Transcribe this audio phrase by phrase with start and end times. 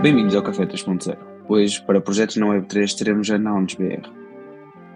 [0.00, 1.18] Bem-vindos ao Café 3.0.
[1.48, 4.08] Hoje, para projetos na Web3, teremos a Nouns BR.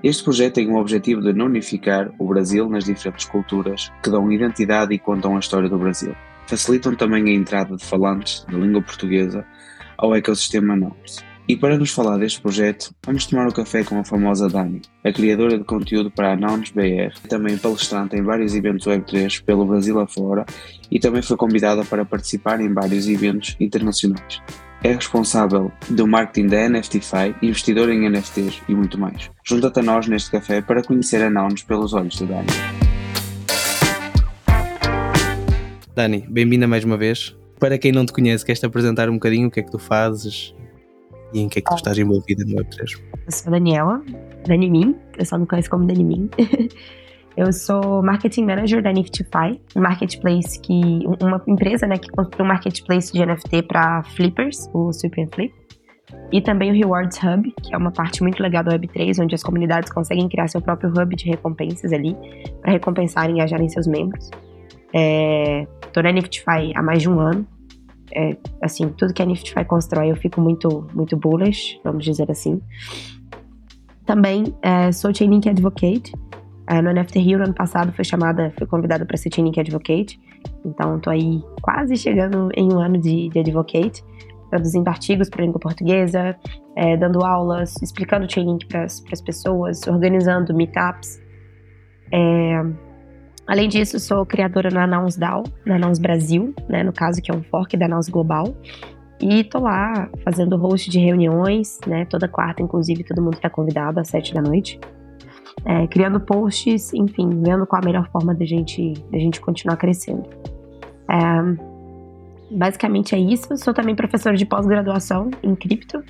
[0.02, 4.95] Este projeto tem o objetivo de unificar o Brasil nas diferentes culturas que dão identidade
[4.95, 6.14] e contam a história do Brasil.
[6.46, 9.44] Facilitam também a entrada de falantes da língua portuguesa
[9.98, 11.31] ao ecossistema Nouns.
[11.49, 15.13] E para nos falar deste projeto, vamos tomar o café com a famosa Dani, a
[15.13, 19.98] criadora de conteúdo para a Nouns BR, também palestrante em vários eventos Web3 pelo Brasil
[19.98, 20.47] afora
[20.88, 24.41] e também foi convidada para participar em vários eventos internacionais.
[24.84, 29.28] É responsável do marketing da NFTFi, investidor em NFTs e muito mais.
[29.45, 32.47] Junta-te a nós neste café para conhecer a Nouns pelos olhos de Dani.
[35.95, 37.36] Dani, bem-vinda mais uma vez.
[37.59, 40.55] Para quem não te conhece, queres-te apresentar um bocadinho o que é que tu fazes
[41.32, 43.00] e em que é que tu estás envolvida no Web3?
[43.27, 44.02] Eu sou a Daniela,
[44.46, 46.30] Dani Min, o pessoal me conhece como Dani Min.
[47.34, 51.02] Eu sou Marketing Manager da Niftify, um marketplace que.
[51.22, 55.55] uma empresa né, que construiu um marketplace de NFT para flippers, o Super Flip.
[56.30, 59.42] E também o Rewards Hub, que é uma parte muito legal do Web3, onde as
[59.42, 62.14] comunidades conseguem criar seu próprio hub de recompensas ali,
[62.60, 64.30] para recompensar e engajarem seus membros.
[64.92, 67.47] É, tô na Niftify há mais de um ano,
[68.14, 72.60] é, assim, tudo que a Niftify constrói eu fico muito, muito bullish, vamos dizer assim.
[74.06, 76.12] Também é, sou Chainlink Advocate.
[76.69, 80.20] É, no NFT Rio, no ano passado, fui chamada, fui convidada para ser Chainlink Advocate.
[80.64, 84.04] Então, tô aí quase chegando em um ano de, de Advocate,
[84.48, 86.36] produzindo artigos para língua portuguesa,
[86.76, 91.20] é, dando aulas, explicando Chainlink para as pessoas, organizando meetups.
[92.12, 92.62] É,
[93.46, 97.34] Além disso, sou criadora na Nouns DAO, na Nouns Brasil, né, no caso que é
[97.34, 98.54] um fork da Nouns Global.
[99.20, 104.00] E tô lá fazendo host de reuniões, né, toda quarta, inclusive, todo mundo está convidado
[104.00, 104.80] às sete da noite.
[105.64, 110.24] É, criando posts, enfim, vendo qual a melhor forma da gente, da gente continuar crescendo.
[111.10, 113.56] É, basicamente é isso.
[113.58, 116.02] Sou também professora de pós-graduação em cripto.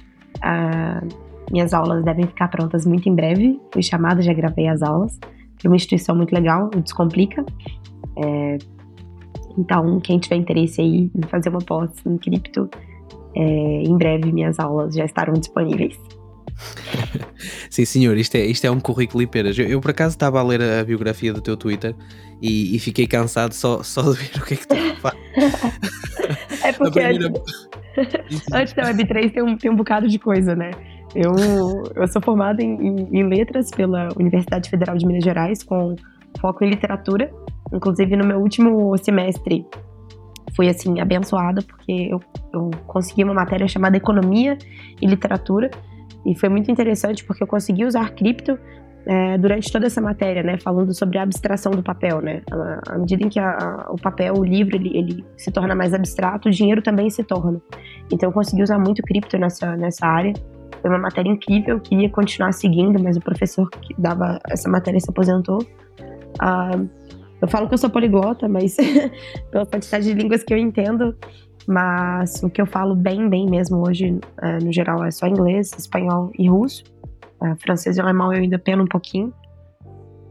[0.43, 1.05] É,
[1.51, 3.61] minhas aulas devem ficar prontas muito em breve.
[3.73, 5.19] Fui chamada, já gravei as aulas
[5.63, 7.45] para uma instituição muito legal, o Descomplica.
[8.17, 8.59] É,
[9.57, 12.69] então, quem tiver interesse aí em fazer uma pós em cripto,
[13.37, 15.99] é, em breve minhas aulas já estarão disponíveis.
[17.71, 19.59] Sim, senhor, isto é, isto é um currículo peras.
[19.59, 21.95] Eu, eu, por acaso estava a ler a biografia do teu Twitter
[22.41, 25.17] e, e fiquei cansado só, só de ver o que é que tu faz.
[26.65, 27.33] é porque primeira...
[27.97, 30.71] antes, antes da Web3 tem um, tem um bocado de coisa, né?
[31.15, 31.33] Eu,
[31.95, 35.95] eu sou formada em, em, letras pela Universidade Federal de Minas Gerais, com
[36.41, 37.31] foco em literatura.
[37.73, 39.67] Inclusive, no meu último semestre,
[40.57, 42.21] fui assim abençoada porque eu,
[42.53, 44.57] eu consegui uma matéria chamada Economia
[45.01, 45.71] e Literatura
[46.25, 48.59] e foi muito interessante porque eu consegui usar cripto
[49.05, 52.41] é, durante toda essa matéria, né, falando sobre a abstração do papel, né,
[52.87, 55.93] à medida em que a, a, o papel, o livro, ele, ele, se torna mais
[55.93, 57.61] abstrato, o dinheiro também se torna.
[58.13, 60.33] Então eu consegui usar muito cripto nessa, nessa área
[60.83, 65.09] foi uma matéria incrível, queria continuar seguindo, mas o professor que dava essa matéria se
[65.09, 65.59] aposentou.
[65.61, 66.89] Uh,
[67.41, 68.77] eu falo que eu sou poliglota, mas
[69.51, 71.17] pela quantidade de línguas que eu entendo,
[71.67, 75.71] mas o que eu falo bem, bem mesmo hoje, uh, no geral, é só inglês,
[75.79, 76.83] espanhol e russo.
[77.41, 79.33] Uh, francês e alemão eu ainda peno um pouquinho.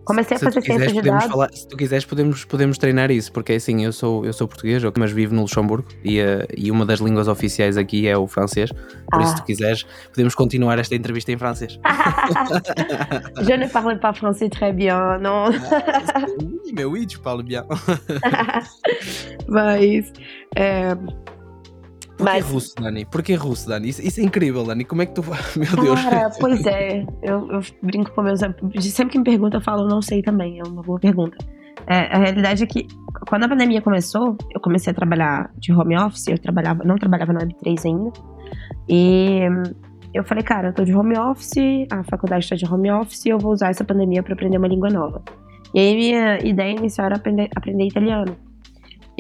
[0.06, 1.26] Comecei se a fazer ciência de dados.
[1.26, 4.82] Falar, se tu quiseres, podemos, podemos treinar isso, porque assim, eu sou, eu sou português,
[4.98, 8.72] mas vivo no Luxemburgo e, uh, e uma das línguas oficiais aqui é o francês.
[8.72, 9.24] Por ah.
[9.24, 11.80] isso, se tu quiseres, podemos continuar esta entrevista em francês.
[13.42, 15.52] Je ne parle pas français très bien, non.
[16.14, 17.66] ah, oui, mais oui, tu parles bien.
[19.48, 20.12] mas.
[20.56, 20.96] É,
[22.22, 22.46] Porquê Mas...
[22.46, 23.06] russo, Dani?
[23.06, 23.90] Porquê russo, Dani?
[23.90, 24.86] Isso, isso, é incrível, Dani.
[24.86, 25.24] Como é que tu.
[25.58, 26.02] Meu Deus.
[26.02, 27.04] Cara, pois é.
[27.24, 30.60] Eu, eu, brinco com meus Sempre que me perguntam, eu falo, não sei também.
[30.60, 31.36] É uma boa pergunta.
[31.88, 32.88] É, a realidade é que,
[33.28, 36.28] quando a pandemia começou, eu comecei a trabalhar de home office.
[36.28, 38.12] Eu trabalhava, não trabalhava no Web3 ainda.
[38.88, 39.42] E
[40.14, 43.40] eu falei, cara, eu tô de home office, a faculdade está de home office, eu
[43.40, 45.24] vou usar essa pandemia para aprender uma língua nova.
[45.74, 48.36] E aí, minha ideia inicial era aprender, aprender italiano.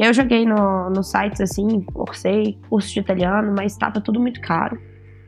[0.01, 4.81] Eu joguei no, no sites assim, forcei curso de italiano, mas estava tudo muito caro.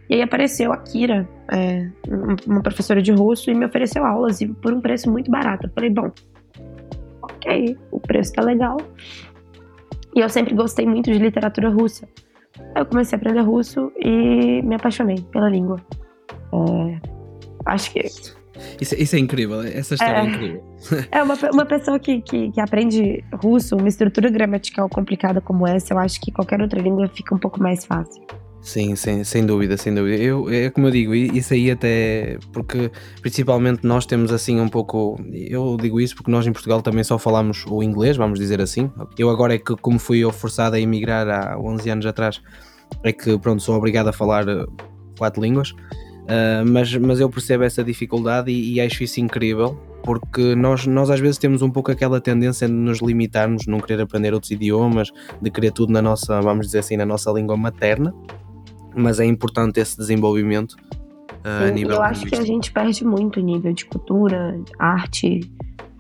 [0.10, 1.92] E aí apareceu a Kira, é,
[2.48, 5.68] uma professora de russo, e me ofereceu aulas e por um preço muito barato.
[5.68, 6.12] Eu falei, bom,
[7.22, 8.78] ok, o preço tá legal.
[10.16, 12.10] E eu sempre gostei muito de literatura russa.
[12.74, 15.80] Aí eu comecei a aprender russo e me apaixonei pela língua.
[16.52, 17.00] É,
[17.68, 18.00] acho que
[18.80, 20.64] isso, isso é incrível, essa história é, é incrível.
[21.12, 25.94] É, uma, uma pessoa que, que, que, aprende russo, uma estrutura gramatical complicada como essa,
[25.94, 28.24] eu acho que qualquer outra língua fica um pouco mais fácil.
[28.64, 30.24] Sim, sem, sem dúvida, sem dúvida.
[30.24, 32.90] Eu, é como eu digo, isso aí até porque
[33.22, 35.20] principalmente nós temos assim um pouco.
[35.34, 38.90] Eu digo isso porque nós em Portugal também só falamos o inglês, vamos dizer assim.
[39.18, 42.42] Eu agora é que, como fui eu forçado a emigrar há 11 anos atrás,
[43.04, 44.66] é que pronto, sou obrigado a falar eh,
[45.18, 45.74] quatro línguas.
[46.24, 51.10] Uh, mas, mas eu percebo essa dificuldade e, e acho isso incrível porque nós, nós
[51.10, 55.12] às vezes temos um pouco aquela tendência de nos limitarmos, não querer aprender outros idiomas,
[55.42, 58.14] de querer tudo na nossa, vamos dizer assim, na nossa língua materna,
[58.94, 63.40] mas é importante esse desenvolvimento uh, a nível Eu acho que a gente perde muito
[63.40, 65.50] nível de cultura, arte,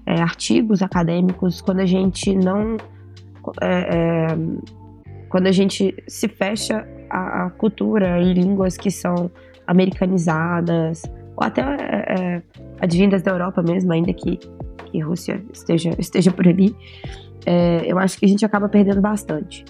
[0.05, 2.77] é, artigos acadêmicos, quando a gente não.
[3.61, 4.27] É, é,
[5.29, 9.31] quando a gente se fecha a, a, cultura e línguas que são
[9.67, 11.03] americanizadas,
[11.35, 12.05] ou até é,
[12.35, 12.41] é,
[12.79, 14.37] advindas da Europa mesmo, ainda que,
[14.85, 16.75] que Rússia esteja, esteja por ali,
[17.45, 19.65] é, eu acho que a gente acaba perdendo bastante.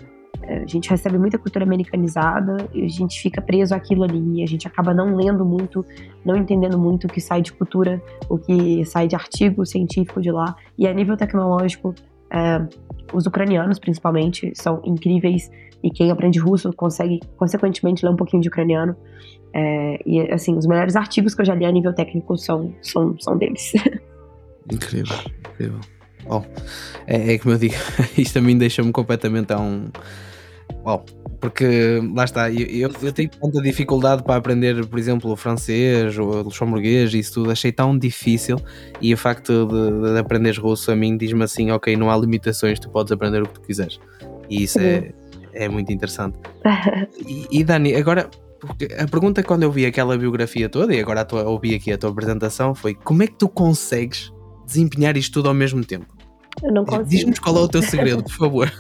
[0.45, 4.43] É, a gente recebe muita cultura americanizada e a gente fica preso àquilo ali.
[4.43, 5.85] A gente acaba não lendo muito,
[6.25, 10.31] não entendendo muito o que sai de cultura, o que sai de artigo científico de
[10.31, 10.55] lá.
[10.77, 11.95] E a nível tecnológico,
[12.29, 12.61] é,
[13.13, 15.49] os ucranianos, principalmente, são incríveis.
[15.81, 18.95] E quem aprende russo consegue, consequentemente, ler um pouquinho de ucraniano.
[19.53, 23.15] É, e, assim, os melhores artigos que eu já li a nível técnico são, são,
[23.19, 23.73] são deles.
[24.71, 25.17] Incrível,
[25.49, 25.79] incrível.
[26.25, 26.45] Bom,
[27.05, 27.75] é, é como eu digo,
[28.17, 29.89] isto também deixa-me completamente a um
[30.85, 31.05] Uau,
[31.39, 36.41] porque lá está, eu, eu, tenho tanta dificuldade para aprender, por exemplo, o francês, o
[36.41, 38.57] luxemburguês, isso tudo, achei tão difícil.
[39.01, 42.79] E o facto de, de aprender russo a mim diz-me assim: ok, não há limitações,
[42.79, 43.99] tu podes aprender o que tu quiseres.
[44.49, 45.13] E isso é,
[45.53, 46.37] é muito interessante.
[47.25, 48.29] e, e Dani, agora
[48.99, 51.97] a pergunta quando eu vi aquela biografia toda e agora a tua, ouvi aqui a
[51.97, 54.33] tua apresentação foi como é que tu consegues
[54.65, 56.05] desempenhar isto tudo ao mesmo tempo?
[56.61, 57.09] Eu não consigo.
[57.09, 58.73] Diz-nos qual é o teu segredo, por favor.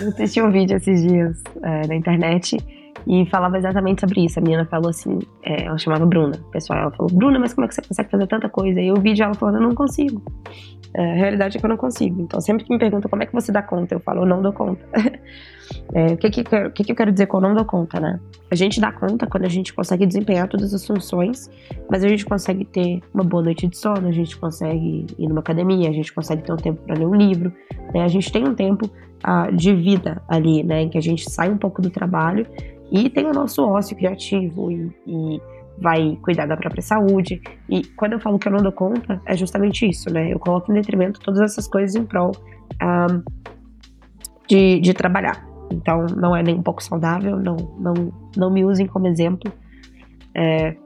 [0.00, 2.56] Eu assisti um vídeo esses dias é, na internet
[3.06, 4.38] e falava exatamente sobre isso.
[4.38, 6.80] A menina falou assim, é, ela chamava Bruna, pessoal.
[6.80, 8.80] Ela falou, Bruna, mas como é que você consegue fazer tanta coisa?
[8.80, 10.22] E o vídeo ela falando, eu não consigo.
[10.96, 12.22] É, a realidade é que eu não consigo.
[12.22, 14.40] Então, sempre que me perguntam como é que você dá conta, eu falo, eu não
[14.40, 14.86] dou conta.
[15.92, 18.20] é, o que, que, que, que eu quero dizer com eu não dou conta, né?
[18.48, 21.50] A gente dá conta quando a gente consegue desempenhar todas as funções,
[21.90, 25.40] mas a gente consegue ter uma boa noite de sono, a gente consegue ir numa
[25.40, 27.52] academia, a gente consegue ter um tempo para ler um livro,
[27.92, 28.04] né?
[28.04, 30.82] A gente tem um tempo uh, de vida ali, né?
[30.82, 32.46] Em que a gente sai um pouco do trabalho
[32.92, 35.40] e tem o nosso ócio criativo e, e
[35.78, 37.42] vai cuidar da própria saúde.
[37.68, 40.32] E quando eu falo que eu não dou conta, é justamente isso, né?
[40.32, 42.32] Eu coloco em detrimento todas essas coisas em prol
[42.82, 43.22] um,
[44.48, 45.44] de, de trabalhar.
[45.70, 49.52] Então, não é nem um pouco saudável, não, não, não me usem como exemplo.
[50.34, 50.76] É,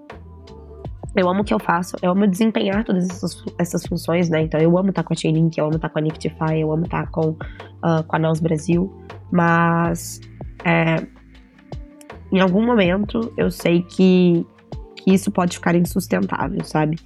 [1.16, 4.42] eu amo o que eu faço, eu amo desempenhar todas essas, essas funções, né?
[4.42, 6.84] Então, eu amo estar com a Chainlink, eu amo estar com a Niftify, eu amo
[6.84, 8.92] estar com, uh, com a Naus Brasil,
[9.30, 10.20] mas
[10.64, 11.06] é,
[12.30, 14.46] em algum momento eu sei que,
[15.08, 16.98] que isso pode ficar insustentável, sabe?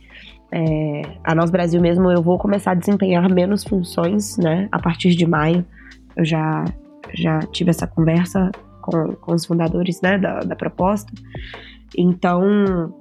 [0.50, 4.68] É, a Nós Brasil mesmo, eu vou começar a desempenhar menos funções, né?
[4.72, 5.64] A partir de maio,
[6.16, 6.64] eu já,
[7.14, 8.50] já tive essa conversa
[8.82, 11.12] com, com os fundadores, né, da, da proposta.
[11.96, 12.92] Então,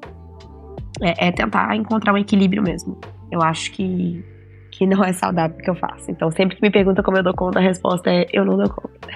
[1.01, 2.99] é, é, tentar encontrar um equilíbrio mesmo.
[3.31, 4.23] Eu acho que,
[4.81, 6.09] que não é saudável que eu faço.
[6.09, 8.67] Então, sempre que me pergunta como eu dou conta, a resposta é eu não dou
[8.67, 9.07] conta.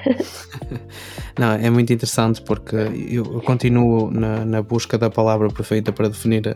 [1.40, 2.76] não, é muito interessante porque
[3.10, 6.56] eu, continuo na, na, busca da palavra perfeita para definir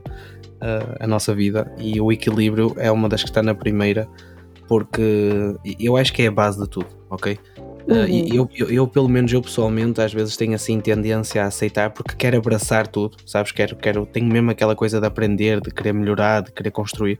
[0.61, 4.07] a, a, nossa vida e o equilíbrio é uma das que está na primeira
[4.67, 7.35] porque eu acho que é a base de tudo, ok?
[7.87, 8.03] Uhum.
[8.03, 11.89] Uh, eu, eu, eu, pelo menos, eu pessoalmente, às vezes tenho assim tendência a aceitar
[11.89, 13.51] porque quero abraçar tudo, sabes?
[13.51, 17.19] Quero, quero, tenho mesmo aquela coisa de aprender, de querer melhorar, de querer construir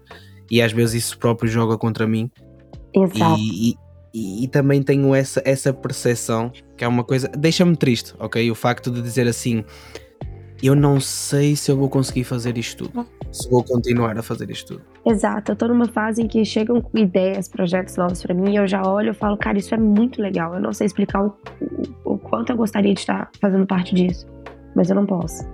[0.50, 2.30] e às vezes isso próprio joga contra mim.
[2.94, 3.40] Exato.
[3.40, 3.76] E,
[4.14, 7.28] e, e, também tenho essa, essa percepção que é uma coisa.
[7.28, 8.50] Deixa-me triste, ok?
[8.50, 9.64] O facto de dizer assim:
[10.62, 13.06] eu não sei se eu vou conseguir fazer isto tudo.
[13.32, 14.86] Se vou continuar a fazer isto tudo.
[15.06, 18.68] Exato, eu tô numa fase em que chegam ideias, projetos novos para mim e eu
[18.68, 20.56] já olho e falo, cara, isso é muito legal.
[20.56, 21.36] Eu não sei explicar o,
[22.06, 24.28] o, o, quanto eu gostaria de estar fazendo parte disso,
[24.76, 25.48] mas eu não posso.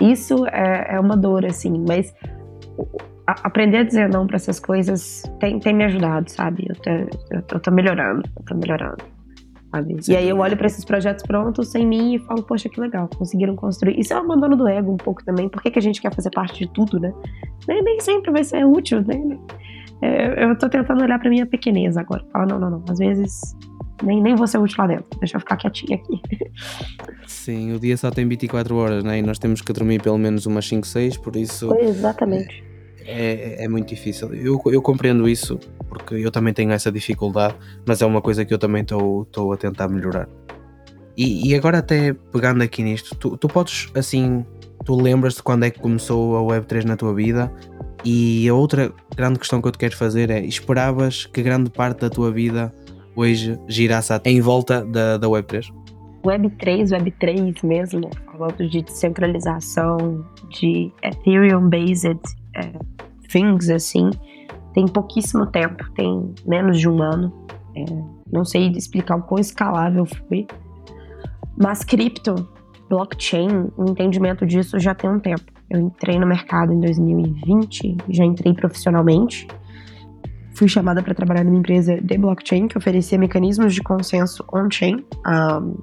[0.00, 2.14] Isso é, é uma dor, assim, mas
[3.26, 6.66] aprender a dizer não para essas coisas tem, tem me ajudado, sabe?
[6.68, 9.04] Eu tô, eu, eu tô melhorando, eu tô melhorando.
[9.70, 9.96] Sabe?
[10.06, 13.08] E aí eu olho para esses projetos prontos sem mim e falo, poxa, que legal,
[13.08, 13.98] conseguiram construir.
[13.98, 15.48] Isso é um abandono do ego um pouco também.
[15.48, 17.12] Por que, que a gente quer fazer parte de tudo, né?
[17.66, 19.38] Nem, nem sempre vai ser útil, né?
[20.02, 22.22] É, eu tô tentando olhar pra minha pequeneza agora.
[22.32, 22.84] Falar, não, não, não.
[22.86, 23.56] Às vezes
[24.02, 25.06] nem, nem vou ser útil lá dentro.
[25.18, 26.20] Deixa eu ficar quietinha aqui.
[27.26, 29.20] Sim, o dia só tem 24 horas, né?
[29.20, 31.68] E nós temos que dormir pelo menos umas 5, 6, por isso.
[31.68, 32.71] Foi exatamente.
[33.06, 34.32] É é, muito difícil.
[34.34, 37.54] Eu, eu compreendo isso, porque eu também tenho essa dificuldade,
[37.86, 40.28] mas é uma coisa que eu também estou a tentar melhorar.
[41.16, 44.44] E, e agora até pegando aqui nisto, tu, tu podes assim,
[44.84, 47.52] tu lembras-te quando é que começou a Web3 na tua vida?
[48.04, 52.00] E a outra grande questão que eu te quero fazer é: esperavas que grande parte
[52.00, 52.72] da tua vida
[53.14, 55.66] hoje girasse em volta da, da Web3?
[56.24, 62.20] Web3, Web3 mesmo, falando de descentralização, de Ethereum-based
[62.56, 62.72] é,
[63.32, 64.10] things, assim,
[64.72, 67.32] tem pouquíssimo tempo, tem menos de um ano.
[67.74, 67.84] É,
[68.30, 70.46] não sei explicar o quão escalável foi.
[71.56, 72.34] Mas cripto,
[72.88, 75.44] blockchain, o entendimento disso já tem um tempo.
[75.68, 79.46] Eu entrei no mercado em 2020, já entrei profissionalmente.
[80.54, 84.96] Fui chamada para trabalhar numa empresa de blockchain que oferecia mecanismos de consenso on-chain
[85.26, 85.76] um,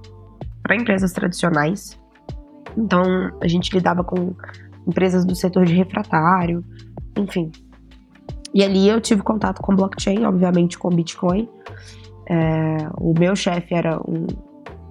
[0.61, 1.99] para empresas tradicionais.
[2.77, 3.03] Então,
[3.41, 4.35] a gente lidava com
[4.87, 6.63] empresas do setor de refratário,
[7.19, 7.51] enfim.
[8.53, 11.47] E ali eu tive contato com blockchain, obviamente com Bitcoin.
[12.27, 14.25] É, o meu chefe era um,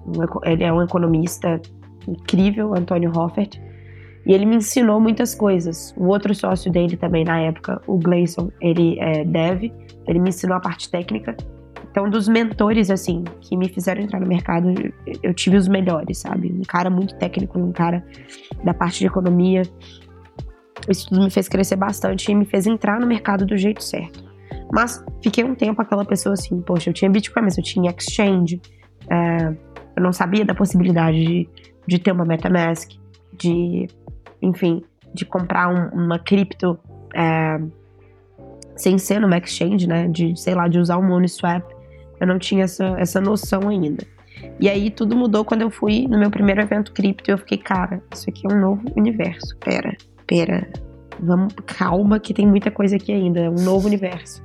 [0.05, 1.61] um, ele é um economista
[2.07, 3.59] incrível, Antônio Hoffert,
[4.25, 5.93] e ele me ensinou muitas coisas.
[5.97, 9.71] O outro sócio dele também na época, o Gleison, ele é dev,
[10.07, 11.35] ele me ensinou a parte técnica.
[11.91, 14.71] Então, dos mentores, assim, que me fizeram entrar no mercado,
[15.23, 16.51] eu tive os melhores, sabe?
[16.51, 18.05] Um cara muito técnico, um cara
[18.63, 19.63] da parte de economia.
[20.87, 24.23] Isso tudo me fez crescer bastante e me fez entrar no mercado do jeito certo.
[24.71, 28.61] Mas fiquei um tempo aquela pessoa assim, poxa, eu tinha Bitcoin, mas eu tinha Exchange,
[29.09, 29.47] é,
[29.95, 31.49] eu não sabia da possibilidade de,
[31.87, 32.91] de ter uma MetaMask,
[33.33, 33.87] de,
[34.41, 34.83] enfim,
[35.13, 36.79] de comprar um, uma cripto
[37.15, 37.59] é,
[38.75, 40.07] sem ser numa exchange, né?
[40.07, 41.63] De, sei lá, de usar um Uniswap.
[42.19, 44.05] Eu não tinha essa, essa noção ainda.
[44.59, 47.57] E aí tudo mudou quando eu fui no meu primeiro evento cripto e eu fiquei,
[47.57, 49.57] cara, isso aqui é um novo universo.
[49.57, 49.95] Pera,
[50.29, 50.69] pera.
[51.19, 54.41] Vamos, calma que tem muita coisa aqui ainda, é um novo universo.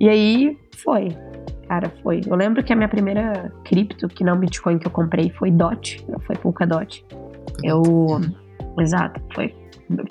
[0.00, 1.08] E aí foi.
[1.68, 2.20] Cara, foi.
[2.26, 6.04] Eu lembro que a minha primeira cripto, que não Bitcoin que eu comprei, foi DOT.
[6.26, 7.04] Foi Polkadot.
[7.62, 7.82] Eu.
[8.78, 9.54] Exato, foi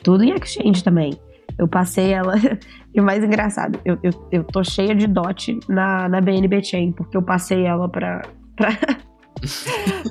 [0.03, 1.13] tudo em exchange também.
[1.57, 2.36] Eu passei ela.
[2.93, 6.91] e o mais engraçado, eu, eu, eu tô cheia de DOT na, na BNB Chain,
[6.91, 8.21] porque eu passei ela pra.
[8.55, 8.69] pra...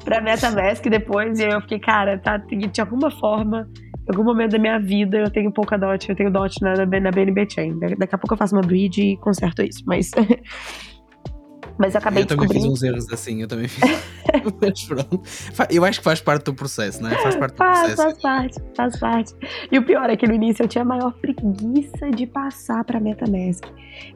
[0.04, 3.68] pra MetaMask depois, e eu fiquei, cara, tá, de alguma forma
[4.10, 7.10] em algum momento da minha vida eu tenho pouca dot, eu tenho dot na, na
[7.10, 7.78] BNB Chain.
[7.78, 10.10] Daqui a pouco eu faço uma bridge e conserto isso, mas.
[11.78, 13.88] mas eu acabei eu também fiz uns erros assim, eu também fiz.
[14.60, 15.22] mas pronto.
[15.70, 17.22] Eu acho que faz parte do processo, não é?
[17.22, 18.02] Faz parte do faz, processo.
[18.02, 19.34] Faz parte, faz parte.
[19.70, 22.98] E o pior é que no início eu tinha a maior preguiça de passar pra
[22.98, 23.64] MetaMask.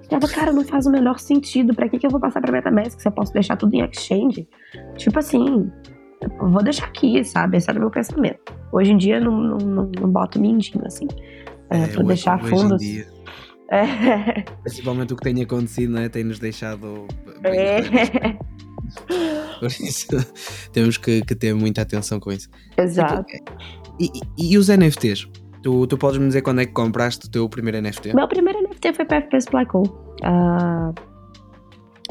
[0.03, 1.73] Eu tava, cara, não faz o menor sentido.
[1.73, 4.49] Pra que, que eu vou passar pra MetaMask se eu posso deixar tudo em exchange?
[4.97, 5.71] Tipo assim,
[6.39, 7.57] vou deixar aqui, sabe?
[7.57, 8.41] Esse era o meu pensamento.
[8.73, 11.07] Hoje em dia não, não, não, não boto mindinho, assim.
[11.71, 12.81] É, é, vou deixar fundos.
[12.81, 13.07] Dia,
[13.71, 14.43] É.
[14.63, 16.09] principalmente o que tem acontecido, não é?
[16.09, 17.07] Tem-nos deixado.
[17.43, 17.81] É.
[19.59, 20.09] Por isso
[20.73, 22.49] temos que, que ter muita atenção com isso.
[22.77, 23.25] Exato.
[23.99, 24.07] E,
[24.39, 25.27] e- e os NFTs?
[25.63, 28.15] Tu, tu podes me dizer quando é que compraste o teu primeiro NFT?
[28.15, 29.91] Meu primeiro NFT foi para FPS Black Hole.
[30.23, 30.93] Ah,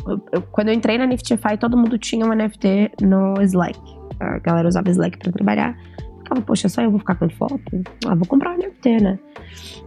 [0.07, 3.79] eu- eu- quando eu entrei na Niftify, todo mundo tinha um NFT no Slack.
[4.19, 5.77] A galera usava Slack para trabalhar.
[6.19, 7.83] Ficava, poxa, só eu vou ficar com foto?
[8.05, 9.19] Ah, vou comprar um NFT, né?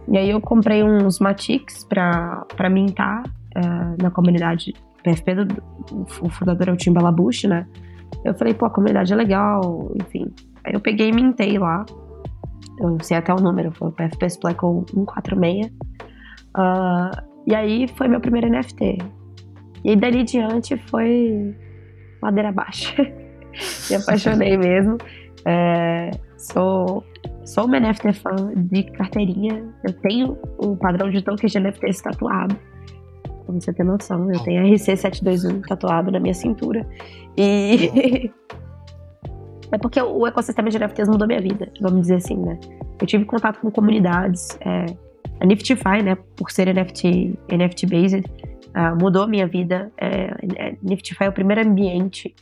[0.07, 3.23] E aí eu comprei uns Matics pra, pra mintar
[3.55, 5.45] ah, na comunidade PFP.
[5.45, 5.63] Do,
[6.21, 7.65] o fundador é o Tim Balabush, né?
[8.23, 10.31] Eu falei, pô, a comunidade é legal, enfim.
[10.63, 11.85] Aí eu peguei e mintei lá.
[12.79, 15.71] Eu sei até o número, foi o PFP Splackle 146.
[16.53, 17.11] Ah,
[17.45, 18.97] e aí foi meu primeiro NFT.
[19.83, 21.55] E dali diante foi
[22.21, 22.93] ladeira abaixo.
[23.89, 24.97] Me apaixonei mesmo.
[25.45, 27.03] É, sou,
[27.45, 29.63] sou uma NFT fã de carteirinha.
[29.83, 32.55] Eu tenho o padrão de tokens de NFTs tatuado.
[33.45, 36.87] Pra você ter noção, eu tenho RC721 tatuado na minha cintura.
[37.37, 38.31] E.
[39.69, 42.57] É porque o ecossistema de NFTs mudou minha vida, vamos dizer assim, né?
[43.01, 44.57] Eu tive contato com comunidades.
[44.61, 44.85] é,
[45.39, 48.23] a Niftify, né, por ser NFT, NFT based,
[48.73, 49.91] ah, mudou a minha vida.
[49.97, 52.33] É, é, Niftify é o primeiro ambiente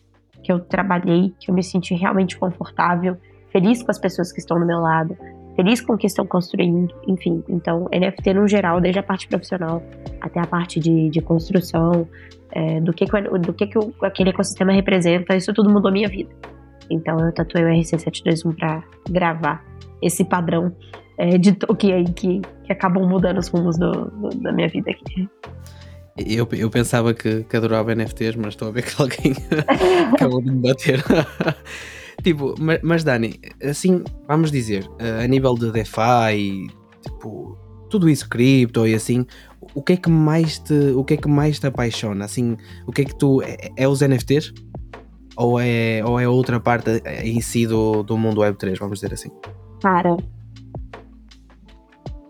[0.45, 3.17] que eu trabalhei, que eu me senti realmente confortável,
[3.51, 5.17] feliz com as pessoas que estão do meu lado,
[5.55, 7.43] feliz com o que estão construindo, enfim.
[7.49, 9.81] Então, NFT no geral, desde a parte profissional
[10.21, 12.07] até a parte de, de construção,
[12.51, 16.07] é, do que, que do que, que o- aquele ecossistema representa, isso tudo mudou minha
[16.07, 16.29] vida.
[16.91, 19.65] Então, eu tatuei o RC721 para gravar
[19.99, 20.71] esse padrão
[21.17, 22.71] é, de token aí que, que
[23.07, 25.27] mudando os rumos do- do- da minha vida aqui.
[26.17, 29.35] Eu, eu pensava que, que adorava NFTs, mas estou a ver que alguém
[30.13, 31.03] acabou de me bater.
[32.23, 36.67] tipo, mas, mas Dani, assim, vamos dizer, eh, a nível de DeFi,
[37.01, 37.57] tipo,
[37.89, 39.25] tudo isso cripto e assim,
[39.73, 42.25] o que é que mais te, o que é que mais te apaixona?
[42.25, 42.55] Assim,
[42.87, 44.53] o que é que tu, é, é os NFTs?
[45.37, 49.29] ou é, ou é outra parte em si do, do mundo Web3, vamos dizer assim?
[49.81, 50.15] Cara,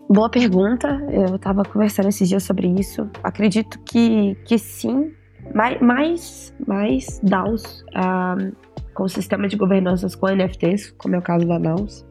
[0.08, 0.88] boa pergunta.
[1.10, 3.08] Eu tava conversando esses dias sobre isso.
[3.22, 5.12] Acredito que, que sim,
[5.54, 8.52] mais, mais, mais DAOs um,
[8.94, 12.06] com sistema de governanças com NFTs, como é o caso da DAOs.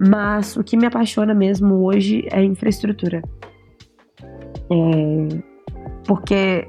[0.00, 3.22] Mas o que me apaixona mesmo hoje é a infraestrutura.
[4.70, 5.42] É,
[6.06, 6.68] porque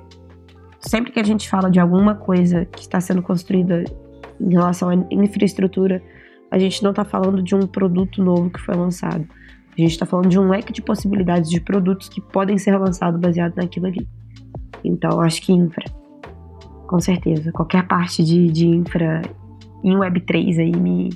[0.80, 3.84] sempre que a gente fala de alguma coisa que está sendo construída
[4.40, 6.02] em relação à infraestrutura,
[6.52, 9.28] a gente não está falando de um produto novo que foi lançado.
[9.78, 13.20] A gente está falando de um leque de possibilidades de produtos que podem ser lançados
[13.20, 14.08] baseado naquilo ali.
[14.84, 15.86] Então, acho que infra.
[16.88, 17.52] Com certeza.
[17.52, 19.22] Qualquer parte de, de infra
[19.84, 21.10] em Web3 aí me,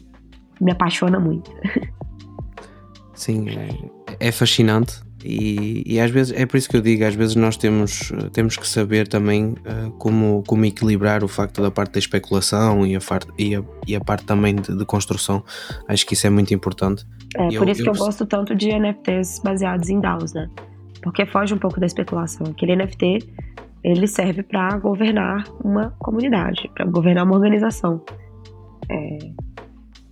[0.60, 1.52] me apaixona muito.
[3.14, 3.46] Sim,
[4.20, 7.56] é, fascinante e, e, às vezes é por isso que eu digo, às vezes nós
[7.56, 12.86] temos, temos que saber também uh, como, como equilibrar o facto da parte da especulação
[12.86, 13.00] e a,
[13.38, 15.44] e a, e a parte também de, de, construção.
[15.88, 17.06] Acho que isso é muito importante.
[17.36, 20.50] É, por isso eu, que eu gosto tanto de NFTs baseados em DAOs, né?
[21.02, 22.48] Porque foge um pouco da especulação.
[22.48, 23.20] Aquele NFT,
[23.84, 28.02] ele serve para governar uma comunidade, para governar uma organização.
[28.90, 29.18] É,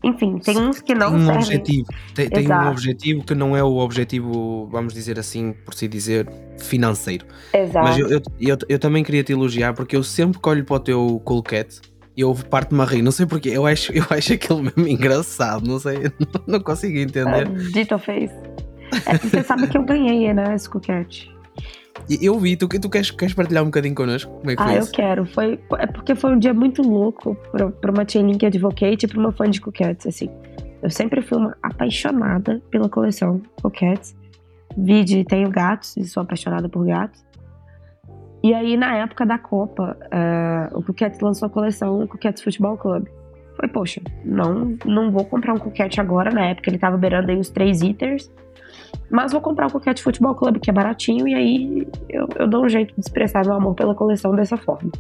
[0.08, 1.42] enfim, tem uns que não tem um servem.
[1.42, 1.88] Objetivo.
[2.16, 6.28] Tem, tem um objetivo que não é o objetivo, vamos dizer assim, por si dizer,
[6.58, 7.26] financeiro.
[7.54, 7.86] Exato.
[7.86, 10.76] Mas eu, eu, eu, eu também queria te elogiar porque eu sempre que olho para
[10.76, 11.82] o teu Coolcat,
[12.16, 15.80] eu parto-me a rir, não sei porquê, eu acho, eu acho aquilo mesmo engraçado, não
[15.80, 17.48] sei, não, não consigo entender.
[17.48, 18.32] É, Dito fez.
[19.06, 21.30] É, você sabe que eu ganhei, né, esse Coolcat.
[22.22, 24.32] Eu vi, tu, tu queres, queres partilhar um bocadinho connosco?
[24.32, 24.92] Como é que ah, foi eu isso?
[24.92, 25.26] quero.
[25.26, 27.36] Foi, é porque foi um dia muito louco
[27.82, 30.30] para uma Chainlink Advocate e para uma fã de Coquettes, assim.
[30.82, 34.16] Eu sempre fui uma apaixonada pela coleção Coquettes.
[34.78, 37.26] Vide Tenho Gatos e sou apaixonada por gatos.
[38.44, 43.08] E aí, na época da Copa, uh, o Coquettes lançou a coleção Coquettes Futebol Club.
[43.56, 46.30] Falei, poxa, não, não vou comprar um Coquette agora.
[46.32, 48.32] Na época ele tava beirando aí os três iters.
[49.10, 52.66] Mas vou comprar o Coquete Futebol Clube, que é baratinho, e aí eu, eu dou
[52.66, 54.92] um jeito de expressar meu amor pela coleção dessa forma.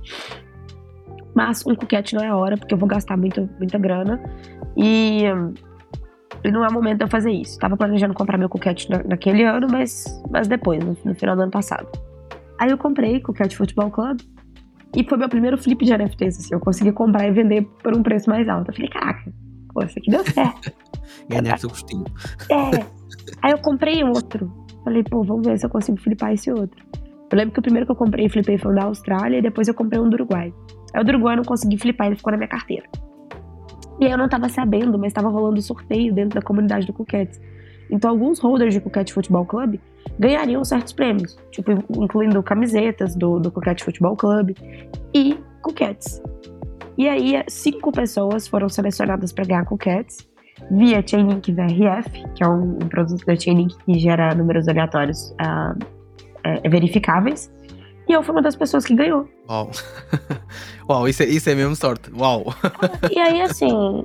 [1.37, 4.19] Mas um coquete não é a hora, porque eu vou gastar muito, muita grana.
[4.75, 5.23] E,
[6.43, 7.60] e não é o momento de eu fazer isso.
[7.60, 11.43] Tava planejando comprar meu coquete na, naquele ano, mas, mas depois, no, no, final do
[11.43, 11.88] ano passado.
[12.58, 14.19] Aí eu comprei coquete Futebol Club.
[14.95, 16.55] E foi meu primeiro flip de NFTs, assim.
[16.55, 18.71] Eu consegui comprar e vender por um preço mais alto.
[18.71, 19.32] Eu falei, caraca,
[19.71, 20.73] pô, isso aqui deu certo.
[21.29, 22.05] Ganhar seu gostinho.
[22.49, 22.96] É.
[23.41, 24.51] Aí eu comprei outro.
[24.83, 26.85] Falei, pô, vamos ver se eu consigo flipar esse outro.
[27.29, 29.41] Eu lembro que o primeiro que eu comprei e flipei foi o da Austrália e
[29.41, 30.53] depois eu comprei um do Uruguai.
[30.93, 32.87] Aí o do Uruguai eu não consegui flipar, ele ficou na minha carteira.
[33.99, 37.41] E aí eu não tava sabendo, mas tava rolando sorteio dentro da comunidade do Coquettes.
[37.89, 39.75] Então alguns holders de Coquette Futebol Club
[40.19, 44.51] ganhariam certos prêmios, tipo, incluindo camisetas do, do Coquette Futebol Club
[45.13, 46.21] e Coquettes.
[46.97, 50.27] E aí cinco pessoas foram selecionadas para ganhar Coquettes
[50.72, 55.78] via Chainlink VRF, que é um, um produto da Chainlink que gera números aleatórios uh,
[56.43, 57.52] é, verificáveis.
[58.08, 59.28] E eu fui uma das pessoas que ganhou.
[59.50, 59.70] Uau!
[60.89, 62.10] Uau, isso é, isso é mesmo sorte.
[62.17, 62.46] Uau!
[63.12, 64.04] e aí, assim.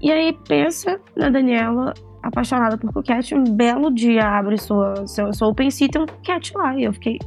[0.00, 5.48] E aí, pensa na Daniela, apaixonada por Coquette, um belo dia abre sua, seu, seu
[5.48, 6.78] OpenSea tem um Coquette lá.
[6.78, 7.18] E eu fiquei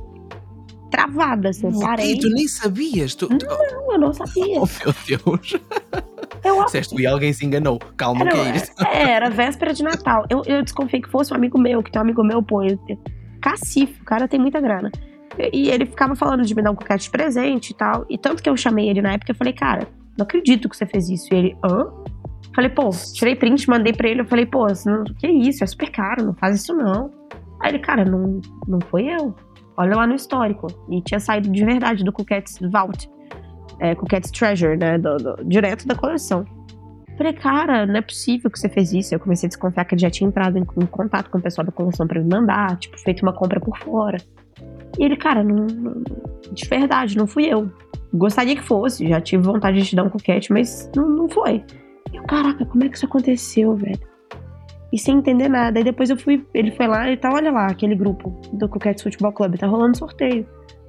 [0.90, 2.18] travada, assim, parei.
[2.18, 3.14] Tu nem sabias?
[3.14, 3.46] Tu, tu...
[3.46, 4.60] Não, eu não sabia.
[4.62, 5.56] Oh, meu Deus!
[6.44, 6.66] Eu...
[6.66, 7.80] Disseste, e alguém se enganou.
[7.96, 8.72] Calma, era, que é isso?
[8.86, 10.26] É, era véspera de Natal.
[10.30, 12.62] Eu, eu desconfiei que fosse um amigo meu, que tem um amigo meu, pô,
[13.42, 14.92] cacifo, o cara tem muita grana.
[15.54, 18.06] E ele ficava falando de me dar um coquete de presente e tal.
[18.10, 19.88] E tanto que eu chamei ele na época, eu falei, cara,
[20.18, 21.28] não acredito que você fez isso.
[21.32, 21.86] E ele, hã?
[22.56, 24.22] Falei, pô, tirei print, mandei pra ele.
[24.22, 27.12] Eu falei, pô, não, que isso, é super caro, não faz isso não.
[27.62, 29.36] Aí ele, cara, não, não foi eu.
[29.78, 30.68] Olha lá no histórico.
[30.90, 33.08] E tinha saído de verdade do Coquettes Vault
[33.80, 34.98] é, Coquette's Treasure, né?
[34.98, 36.46] Do, do, direto da coleção.
[37.18, 39.14] Falei, cara, não é possível que você fez isso.
[39.14, 41.66] Eu comecei a desconfiar que ele já tinha entrado em, em contato com o pessoal
[41.66, 44.18] da coleção para me mandar, tipo, feito uma compra por fora.
[45.00, 46.04] E ele, cara, não, não,
[46.52, 47.72] de verdade, não fui eu.
[48.14, 51.64] Gostaria que fosse, já tive vontade de te dar um coquete, mas não, não foi.
[52.14, 54.00] Eu, caraca, como é que isso aconteceu, velho?
[54.92, 55.80] E sem entender nada.
[55.80, 59.04] Aí depois eu fui, ele foi lá e tá, olha lá, aquele grupo do Coquetes
[59.04, 60.48] Futebol Clube, tá rolando sorteio.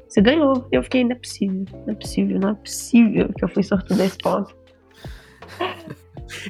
[0.08, 0.66] Você ganhou.
[0.72, 3.96] Eu fiquei, não é possível, não é possível, não é possível que eu fui sortudo
[3.96, 4.56] nesse ponto.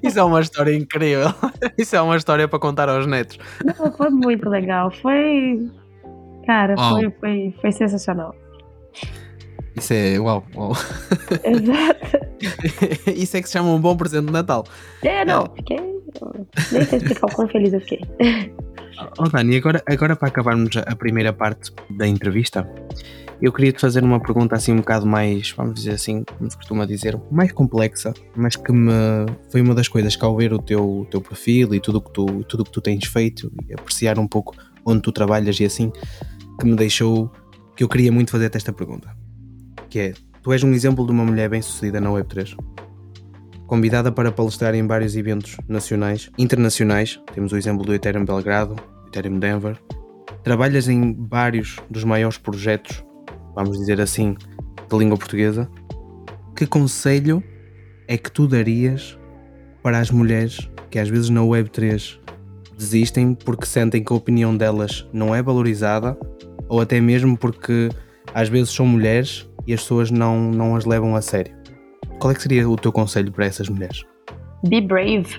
[0.03, 1.33] Isso é uma história incrível.
[1.77, 3.39] Isso é uma história para contar aos netos.
[3.65, 4.91] Não, foi muito legal.
[4.91, 5.69] Foi.
[6.47, 8.35] Cara, foi, foi, foi sensacional.
[9.77, 10.19] Isso é.
[10.19, 10.73] Uau, uau.
[11.45, 13.11] Exato.
[13.15, 14.65] Isso é que se chama um bom presente de Natal.
[15.03, 15.79] É, não, fiquei.
[16.73, 18.01] Nem sei explicar o quão feliz eu fiquei.
[19.19, 22.69] Oh, Dani, agora, agora para acabarmos a primeira parte da entrevista,
[23.41, 26.57] eu queria te fazer uma pergunta assim um bocado mais, vamos dizer assim, como se
[26.57, 28.91] costuma dizer, mais complexa, mas que me
[29.51, 32.43] foi uma das coisas que ao ver o teu, o teu perfil e tudo tu,
[32.45, 35.93] tudo que tu tens feito e apreciar um pouco onde tu trabalhas e assim,
[36.59, 37.31] que me deixou
[37.77, 39.17] que eu queria muito fazer-te esta pergunta.
[39.89, 42.57] Que é, tu és um exemplo de uma mulher bem sucedida na Web3.
[43.69, 48.75] Convidada para palestrar em vários eventos nacionais, internacionais, temos o exemplo do Ethereum Belgrado,
[49.07, 49.79] Ethereum Denver.
[50.43, 53.05] Trabalhas em vários dos maiores projetos
[53.59, 54.37] vamos dizer assim,
[54.89, 55.69] de língua portuguesa,
[56.55, 57.43] que conselho
[58.07, 59.19] é que tu darias
[59.83, 62.21] para as mulheres que às vezes na Web3
[62.79, 66.17] desistem porque sentem que a opinião delas não é valorizada
[66.69, 67.89] ou até mesmo porque
[68.33, 71.58] às vezes são mulheres e as pessoas não, não as levam a sério?
[72.19, 74.05] Qual é que seria o teu conselho para essas mulheres?
[74.67, 75.39] Be brave.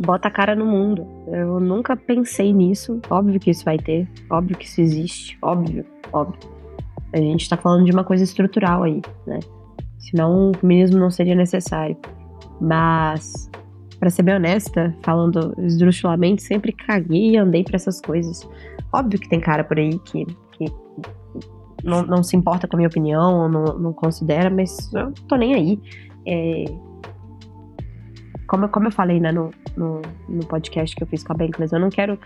[0.00, 1.06] Bota a cara no mundo.
[1.28, 3.00] Eu nunca pensei nisso.
[3.10, 4.08] Óbvio que isso vai ter.
[4.30, 5.38] Óbvio que isso existe.
[5.42, 6.38] Óbvio óbvio.
[7.12, 9.38] A gente está falando de uma coisa estrutural aí, né?
[9.98, 11.96] Senão o feminismo não seria necessário.
[12.60, 13.50] Mas,
[13.98, 18.48] para ser bem honesta, falando esdrúxulamente, sempre caguei e andei para essas coisas.
[18.92, 20.64] Óbvio que tem cara por aí que, que
[21.84, 25.54] não, não se importa com a minha opinião, não, não considera, mas eu tô nem
[25.54, 25.80] aí.
[26.26, 26.64] É,
[28.46, 31.74] como, como eu falei né, no, no, no, podcast que eu fiz com a Bankless,
[31.74, 32.18] eu não quero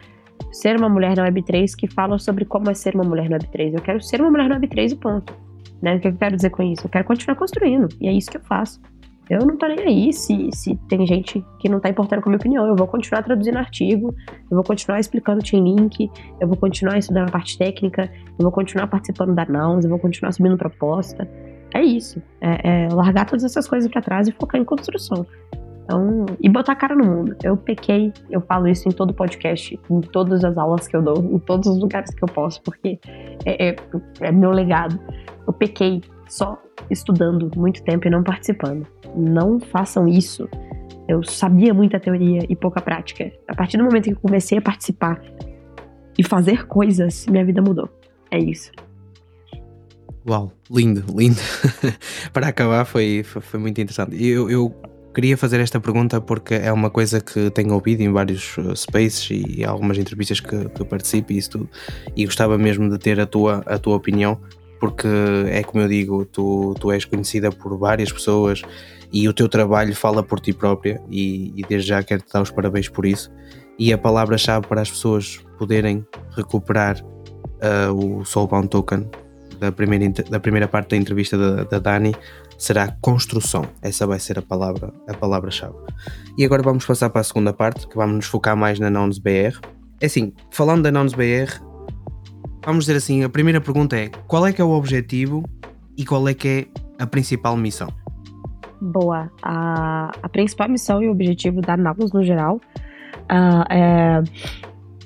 [0.52, 3.74] ser uma mulher na Web3 que fala sobre como é ser uma mulher na Web3.
[3.74, 5.34] Eu quero ser uma mulher na Web3 e ponto.
[5.82, 5.96] Né?
[5.96, 6.86] O que eu quero dizer com isso?
[6.86, 7.88] Eu quero continuar construindo.
[8.00, 8.80] E é isso que eu faço.
[9.30, 12.30] Eu não tô nem aí se, se tem gente que não tá importando com a
[12.30, 12.66] minha opinião.
[12.66, 14.14] Eu vou continuar traduzindo artigo,
[14.50, 16.10] eu vou continuar explicando o link,
[16.40, 19.98] eu vou continuar estudando a parte técnica, eu vou continuar participando da Nouns, eu vou
[19.98, 21.28] continuar subindo proposta.
[21.74, 22.22] É isso.
[22.40, 25.26] É, é largar todas essas coisas para trás e focar em construção.
[25.88, 27.34] Então, e botar a cara no mundo.
[27.42, 31.16] Eu pequei, eu falo isso em todo podcast, em todas as aulas que eu dou,
[31.16, 33.00] em todos os lugares que eu posso, porque
[33.46, 33.76] é, é,
[34.20, 35.00] é meu legado.
[35.46, 38.86] Eu pequei só estudando muito tempo e não participando.
[39.16, 40.46] Não façam isso.
[41.08, 43.32] Eu sabia muita teoria e pouca prática.
[43.48, 45.22] A partir do momento que eu comecei a participar
[46.18, 47.88] e fazer coisas, minha vida mudou.
[48.30, 48.70] É isso.
[50.28, 51.40] Uau, lindo, lindo.
[52.30, 54.22] Para acabar, foi, foi, foi muito interessante.
[54.22, 54.74] Eu, eu
[55.18, 59.28] Queria fazer esta pergunta porque é uma coisa que tenho ouvido em vários uh, spaces
[59.32, 61.68] e algumas entrevistas que, que participo e isso tudo,
[62.14, 64.40] e gostava mesmo de ter a tua, a tua opinião,
[64.78, 65.08] porque
[65.48, 68.62] é como eu digo, tu, tu és conhecida por várias pessoas
[69.12, 72.40] e o teu trabalho fala por ti própria e, e desde já quero te dar
[72.40, 73.28] os parabéns por isso.
[73.76, 79.10] E a palavra-chave para as pessoas poderem recuperar uh, o Soulbound Token
[79.58, 82.14] da primeira, da primeira parte da entrevista da, da Dani
[82.58, 83.64] será construção.
[83.80, 85.76] Essa vai ser a palavra a palavra-chave.
[86.36, 89.18] E agora vamos passar para a segunda parte, que vamos nos focar mais na Nouns
[89.18, 89.58] BR.
[90.00, 91.62] É assim, falando da Nouns BR,
[92.64, 95.44] vamos dizer assim, a primeira pergunta é qual é que é o objetivo
[95.96, 97.88] e qual é que é a principal missão?
[98.80, 99.30] Boa.
[99.42, 102.60] A, a principal missão e o objetivo da Nouns no geral
[103.30, 104.22] uh, é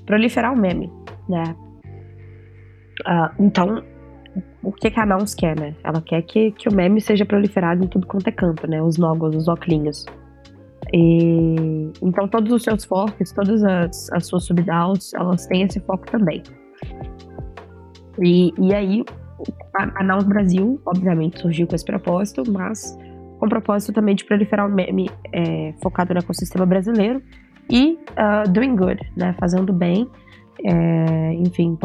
[0.07, 0.91] proliferar o meme,
[1.29, 1.45] né?
[3.07, 3.83] Uh, então,
[4.63, 5.75] o que, que a Nouns quer, né?
[5.83, 8.83] Ela quer que, que o meme seja proliferado em tudo quanto é canto, né?
[8.83, 10.05] Os logos, os oclinhos.
[10.93, 16.11] E, então, todos os seus forks, todas as, as suas subdowns, elas têm esse foco
[16.11, 16.43] também.
[18.23, 19.05] E, e aí,
[19.75, 22.97] a, a Nouns Brasil, obviamente, surgiu com esse propósito, mas
[23.39, 27.21] com o propósito também de proliferar o meme é, focado no ecossistema brasileiro
[27.69, 29.35] e uh, doing good, né?
[29.41, 30.09] Fazendo bem
[30.65, 31.79] é, enfim,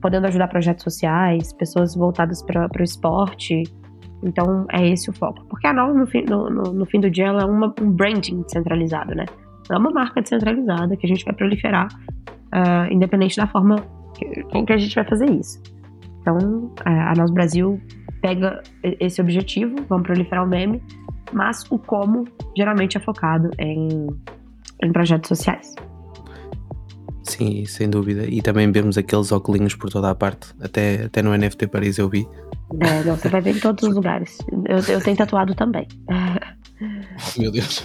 [0.00, 3.62] podendo ajudar projetos sociais, pessoas voltadas para o esporte.
[4.22, 5.44] Então, é esse o foco.
[5.46, 7.90] Porque a Nova, no fim, no, no, no fim do dia, ela é uma, um
[7.90, 9.24] branding descentralizado, né?
[9.70, 13.76] É uma marca descentralizada que a gente vai proliferar, uh, independente da forma
[14.50, 15.60] com que a gente vai fazer isso.
[16.20, 17.80] Então, a Nós Brasil
[18.20, 20.80] pega esse objetivo, vamos proliferar o meme,
[21.32, 22.24] mas o como
[22.56, 24.06] geralmente é focado em,
[24.82, 25.74] em projetos sociais.
[27.22, 28.24] Sim, sem dúvida.
[28.26, 30.48] E também vemos aqueles óculos por toda a parte.
[30.60, 32.26] Até, até no NFT Paris eu vi.
[32.80, 34.38] É, não, você vai ver em todos os lugares.
[34.68, 35.86] Eu, eu tenho tatuado também.
[37.38, 37.84] Meu Deus.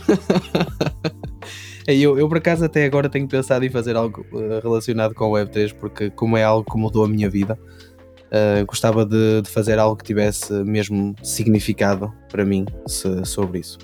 [1.88, 5.32] Eu, eu, por acaso, até agora tenho pensado em fazer algo uh, relacionado com o
[5.32, 7.58] Web3, porque, como é algo que mudou a minha vida,
[8.26, 13.78] uh, gostava de, de, fazer algo que tivesse mesmo significado para mim se, sobre isso.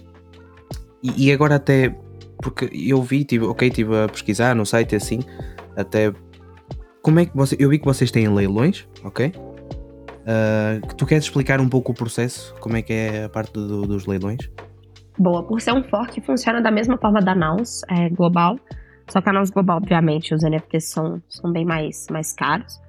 [1.02, 1.96] E, e, agora, até
[2.42, 5.20] porque eu vi, tive, ok, estive a pesquisar no site assim,
[5.76, 6.14] até
[7.02, 9.34] como é que você, eu vi que vocês têm leilões, ok?
[10.24, 13.82] Uh, tu queres explicar um pouco o processo, como é que é a parte do,
[13.82, 14.50] dos leilões?
[15.18, 18.58] Boa, por ser um fork funciona da mesma forma da Nouns, é global.
[19.10, 22.80] Só que a Announce Global, obviamente, os NFTs são, são bem mais, mais caros.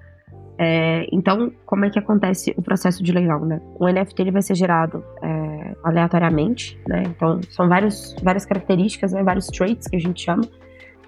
[0.57, 3.61] É, então, como é que acontece o processo de leilão, né?
[3.79, 7.03] O NFT ele vai ser gerado é, aleatoriamente, né?
[7.07, 9.23] Então, são vários, várias características, né?
[9.23, 10.45] vários traits que a gente chama.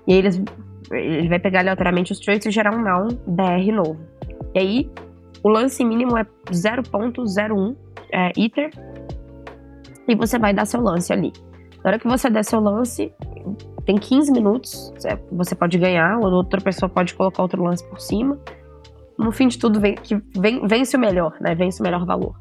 [0.07, 0.43] E eles,
[0.91, 4.01] ele vai pegar aleatoriamente os traits e gerar um noun BR novo.
[4.55, 4.91] E aí,
[5.43, 7.77] o lance mínimo é 0.01
[8.13, 8.71] é, Ether.
[10.09, 11.33] E você vai dar seu lance ali.
[11.85, 13.13] Na hora que você der seu lance,
[13.85, 14.93] tem 15 minutos.
[15.31, 18.37] Você pode ganhar, ou outra pessoa pode colocar outro lance por cima
[19.19, 21.55] no fim de tudo, vem, que vem, vence o melhor, né?
[21.55, 22.37] Vence o melhor valor.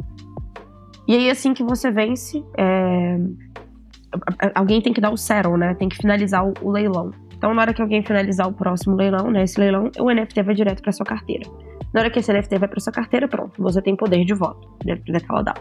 [1.07, 3.17] E aí, assim que você vence, é...
[4.53, 5.73] alguém tem que dar o settle, né?
[5.75, 7.11] Tem que finalizar o, leilão.
[7.37, 9.43] Então, na hora que alguém finalizar o próximo leilão, né?
[9.43, 11.49] Esse leilão, o NFT vai direto para sua carteira.
[11.93, 14.67] Na hora que esse NFT vai para sua carteira, pronto, você tem poder de voto
[14.83, 15.55] dentro daquela DAO.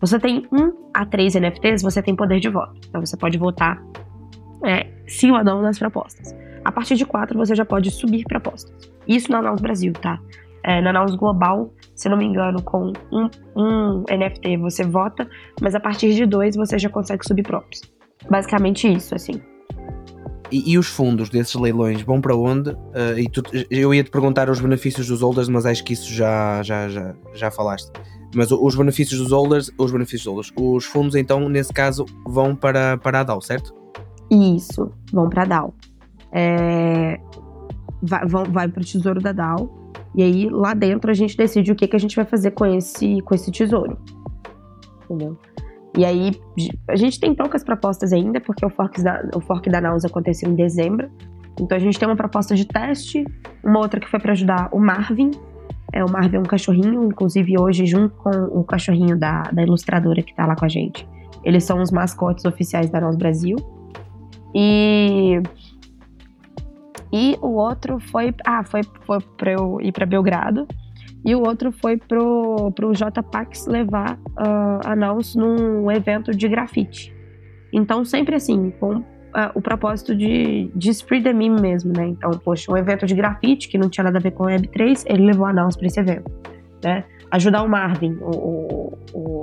[0.00, 2.74] Você tem um a três NFTs, você tem poder de voto.
[2.88, 3.82] Então, você pode votar
[4.64, 6.34] é, sim ou não nas propostas.
[6.64, 8.90] A partir de quatro, você já pode subir propostas.
[9.06, 10.18] Isso na Naus Brasil, tá?
[10.64, 15.28] É, na Naus Global, se não me engano, com um, um, NFT você vota,
[15.60, 17.82] mas a partir de dois você já consegue subir props.
[18.30, 19.40] Basicamente isso, assim.
[20.50, 22.70] E, e, os fundos desses leilões vão para onde?
[22.70, 26.12] Uh, e tu, eu ia te perguntar os benefícios dos holders, mas acho que isso
[26.12, 27.90] já, já, já, já falaste.
[28.34, 32.54] Mas os benefícios dos holders, os benefícios dos holders, os fundos então, nesse caso, vão
[32.54, 33.74] para, para a DAO, certo?
[34.30, 35.74] Isso, vão para a DAO.
[36.32, 37.18] É,
[38.02, 39.83] vai, vão, vai para o tesouro da DAO
[40.14, 42.64] e aí, lá dentro, a gente decide o que, que a gente vai fazer com
[42.64, 43.98] esse, com esse tesouro.
[45.04, 45.36] Entendeu?
[45.96, 46.32] E aí,
[46.88, 50.48] a gente tem poucas propostas ainda, porque o fork da, o fork da Naus aconteceu
[50.50, 51.10] em dezembro.
[51.60, 53.24] Então, a gente tem uma proposta de teste,
[53.62, 55.32] uma outra que foi para ajudar o Marvin.
[55.92, 60.22] É, o Marvin é um cachorrinho, inclusive hoje, junto com o cachorrinho da, da ilustradora
[60.22, 61.08] que tá lá com a gente.
[61.44, 63.56] Eles são os mascotes oficiais da Naus Brasil.
[64.54, 65.40] E
[67.14, 68.34] e o outro foi.
[68.44, 70.66] Ah, foi, foi para eu ir para Belgrado.
[71.24, 77.14] E o outro foi pro, pro JPax levar uh, a Naus num evento de grafite.
[77.72, 79.04] Então, sempre assim, com uh,
[79.54, 82.08] o propósito de, de spread the meme mesmo, né?
[82.08, 85.26] Então, poxa, um evento de grafite que não tinha nada a ver com Web3, ele
[85.26, 86.30] levou a Naus para esse evento,
[86.82, 87.04] né?
[87.30, 89.42] Ajudar o Marvin, o, o, o,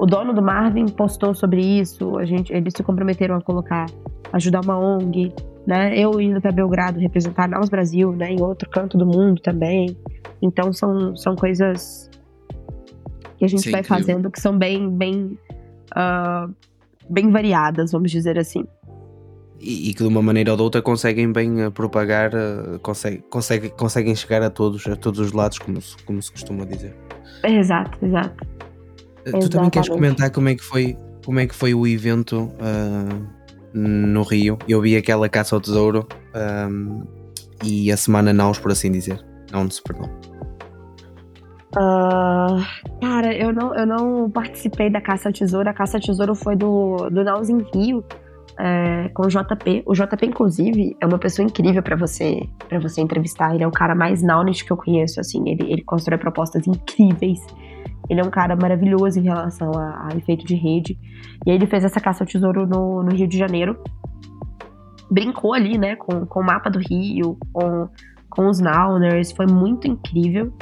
[0.00, 3.86] o dono do Marvin postou sobre isso, a gente, eles se comprometeram a colocar,
[4.32, 5.32] ajudar uma ONG,
[5.66, 5.98] né?
[5.98, 8.30] Eu indo para Belgrado representar Naus Brasil, né?
[8.30, 9.96] Em outro canto do mundo também.
[10.40, 12.10] Então são, são coisas
[13.38, 14.04] que a gente Sim, vai incrível.
[14.04, 15.38] fazendo que são bem, bem,
[15.96, 16.52] uh,
[17.08, 18.64] bem variadas, vamos dizer assim.
[19.60, 23.18] E, e, que de uma maneira ou de outra conseguem bem uh, propagar, uh, consegue,
[23.30, 26.94] consegue, conseguem chegar a todos, a todos os lados, como se, como se costuma dizer.
[27.42, 28.44] Exato, exato.
[28.44, 29.50] Tu Exatamente.
[29.50, 33.26] também queres comentar como é que foi, como é que foi o evento uh,
[33.74, 34.56] no Rio.
[34.68, 36.06] Eu vi aquela caça ao tesouro
[36.70, 37.02] um,
[37.64, 39.20] e a semana naus, por assim dizer.
[39.52, 40.08] Não se perdão.
[41.76, 42.62] Uh,
[43.00, 45.68] cara, eu não, eu não participei da caça ao tesouro.
[45.68, 48.04] A caça ao tesouro foi do, do Naus em Rio.
[48.56, 49.82] É, com o JP.
[49.84, 53.52] O JP, inclusive, é uma pessoa incrível para você para você entrevistar.
[53.52, 55.42] Ele é o cara mais naunist que eu conheço, assim.
[55.48, 57.40] Ele, ele constrói propostas incríveis.
[58.08, 60.98] Ele é um cara maravilhoso em relação a, a efeito de rede.
[61.46, 63.78] E aí ele fez essa caça ao tesouro no, no Rio de Janeiro.
[65.10, 67.88] Brincou ali, né, com, com o mapa do Rio, com,
[68.28, 69.32] com os Nauners.
[69.32, 70.52] Foi muito incrível.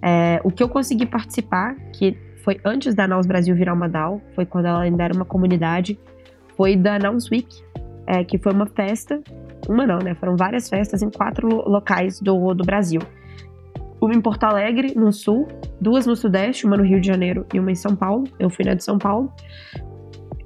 [0.00, 4.20] É, o que eu consegui participar, que foi antes da Naus Brasil virar uma DAO,
[4.34, 5.98] foi quando ela ainda era uma comunidade,
[6.56, 7.48] foi da Naus Week,
[8.06, 9.20] é, que foi uma festa,
[9.66, 10.14] uma não, né?
[10.14, 13.00] Foram várias festas em quatro locais do, do Brasil
[14.06, 15.48] uma em Porto Alegre, no sul,
[15.80, 18.24] duas no sudeste, uma no Rio de Janeiro e uma em São Paulo.
[18.38, 19.32] Eu fui na de São Paulo.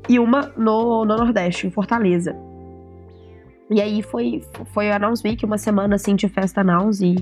[0.09, 2.35] E uma no, no Nordeste, em Fortaleza.
[3.71, 4.43] E aí foi,
[4.73, 7.15] foi a Naus Week, uma semana assim de festa Naus e,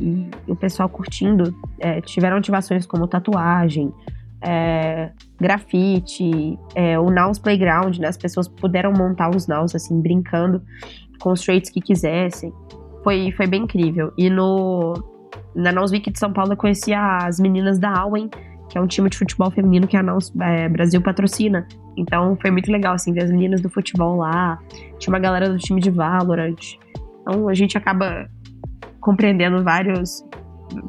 [0.46, 1.55] e o pessoal curtindo.
[1.81, 3.92] É, tiveram ativações como tatuagem,
[4.40, 8.07] é, grafite, é, o Naus Playground, né?
[8.07, 10.62] As pessoas puderam montar os Naus, assim, brincando
[11.18, 12.53] com os traits que quisessem.
[13.03, 14.12] Foi, foi bem incrível.
[14.16, 14.94] E no,
[15.57, 18.29] na Nausweek de São Paulo eu conheci as meninas da Auen,
[18.69, 21.66] que é um time de futebol feminino que a Naus é, Brasil patrocina.
[21.97, 24.59] Então foi muito legal, assim, ver as meninas do futebol lá.
[24.99, 26.77] Tinha uma galera do time de Valorant.
[27.23, 28.29] Então a gente acaba
[29.01, 30.25] compreendendo vários,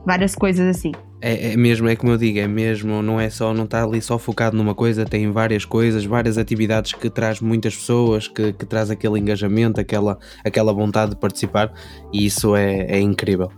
[0.06, 0.92] várias coisas assim.
[1.20, 4.00] É, é, mesmo, é como eu digo, é mesmo, não é só, não está ali
[4.02, 8.66] só focado numa coisa, tem várias coisas, várias atividades que traz muitas pessoas, que, que
[8.68, 11.72] traz aquele engajamento, aquela, aquela vontade de participar
[12.14, 13.52] e isso é, é incrível.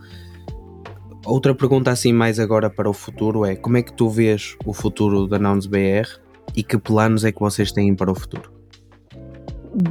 [1.30, 4.74] Outra pergunta assim mais agora para o futuro é como é que tu vês o
[4.74, 6.10] futuro da Nouns BR
[6.56, 8.52] e que planos é que vocês têm para o futuro?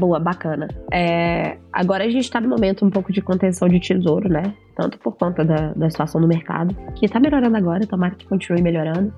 [0.01, 0.66] Boa, bacana.
[0.92, 4.53] É, agora a gente está no momento um pouco de contenção de tesouro, né?
[4.74, 8.61] Tanto por conta da, da situação do mercado, que está melhorando agora, tomara que continue
[8.61, 9.14] melhorando.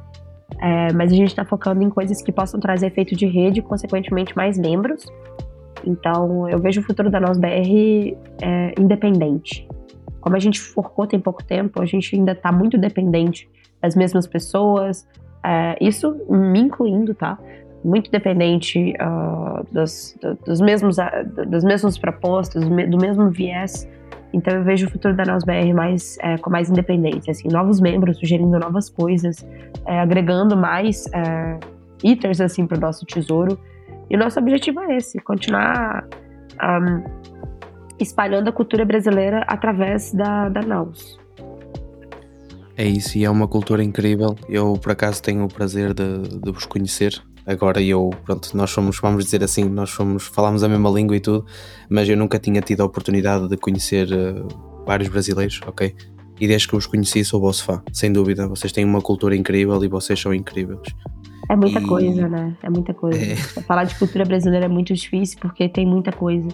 [0.60, 3.62] É, mas a gente está focando em coisas que possam trazer efeito de rede e,
[3.62, 5.06] consequentemente, mais membros.
[5.86, 9.66] Então, eu vejo o futuro da NosBR é, independente.
[10.20, 13.48] Como a gente forcou tem pouco tempo, a gente ainda está muito dependente
[13.80, 15.06] das mesmas pessoas,
[15.42, 17.38] é, isso me incluindo, tá?
[17.82, 23.88] Muito dependente uh, dos, dos, mesmos, das mesmas propostas, do mesmo viés.
[24.32, 28.18] Então eu vejo o futuro da NosBR mais, é, com mais independência, assim, novos membros
[28.18, 29.46] sugerindo novas coisas,
[29.86, 31.58] é, agregando mais é,
[32.04, 33.58] iters assim, para o nosso tesouro.
[34.08, 36.06] E o nosso objetivo é esse, continuar
[36.62, 37.39] um,
[38.02, 41.18] espalhando a cultura brasileira através da, da NAUS.
[42.76, 44.34] É isso, e é uma cultura incrível.
[44.48, 47.22] Eu, por acaso, tenho o prazer de, de vos conhecer.
[47.46, 51.20] Agora eu, pronto, nós somos, vamos dizer assim, nós somos, falamos a mesma língua e
[51.20, 51.44] tudo,
[51.88, 54.46] mas eu nunca tinha tido a oportunidade de conhecer uh,
[54.86, 55.94] vários brasileiros, ok?
[56.40, 58.48] E desde que os conheci sou vosso fã, sem dúvida.
[58.48, 60.80] Vocês têm uma cultura incrível e vocês são incríveis.
[61.50, 61.86] É muita e...
[61.86, 62.56] coisa, né?
[62.62, 63.20] É muita coisa.
[63.20, 63.36] É...
[63.36, 66.48] Falar de cultura brasileira é muito difícil porque tem muita coisa.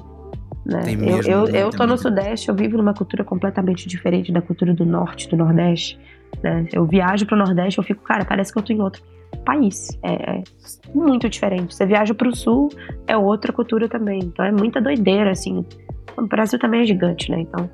[0.67, 0.97] Né?
[0.97, 4.75] Mesmo, eu, eu, eu tô no Sudeste, eu vivo numa cultura completamente diferente da cultura
[4.75, 5.97] do Norte, do Nordeste.
[6.43, 6.67] Né?
[6.73, 9.01] Eu viajo pro Nordeste, eu fico, cara, parece que eu tô em outro
[9.45, 9.97] país.
[10.03, 10.43] É, é
[10.93, 11.73] muito diferente.
[11.73, 12.69] Você viaja pro Sul,
[13.07, 14.19] é outra cultura também.
[14.19, 15.65] Então é muita doideira, assim.
[16.17, 17.41] O Brasil também é gigante, né?
[17.41, 17.71] Então.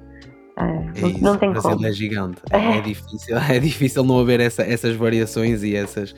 [0.59, 1.87] É, é isso, não tem o Brasil como.
[1.87, 2.42] é gigante.
[2.52, 2.76] É.
[2.76, 6.14] é, difícil, é difícil não haver essa, essas variações e essas.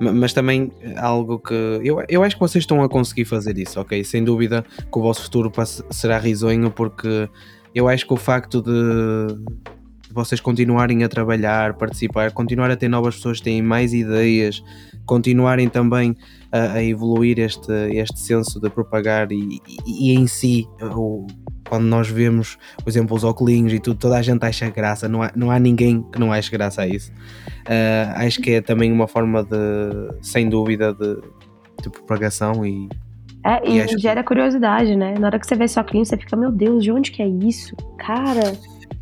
[0.00, 1.54] Mas também algo que.
[1.82, 4.02] Eu, eu acho que vocês estão a conseguir fazer isso, ok?
[4.04, 5.52] Sem dúvida que o vosso futuro
[5.90, 7.28] será risonho, porque
[7.74, 8.72] eu acho que o facto de
[10.14, 14.62] vocês continuarem a trabalhar, participar, continuar a ter novas pessoas que têm mais ideias,
[15.04, 16.14] continuarem também
[16.52, 21.26] a, a evoluir este, este senso de propagar e, e, e em si, o,
[21.68, 25.22] quando nós vemos, por exemplo, os óculos e tudo, toda a gente acha graça, não
[25.22, 27.10] há, não há ninguém que não ache graça a isso.
[27.66, 31.16] Uh, acho que é também uma forma de, sem dúvida, de,
[31.82, 32.88] de propagação e.
[33.44, 34.28] É, e, e gera que...
[34.28, 35.14] curiosidade, né?
[35.18, 37.28] Na hora que você vê esse óculos, você fica, meu Deus, de onde que é
[37.28, 37.76] isso?
[37.98, 38.56] Cara.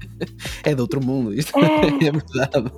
[0.64, 2.72] é de outro mundo, isto é, é verdade.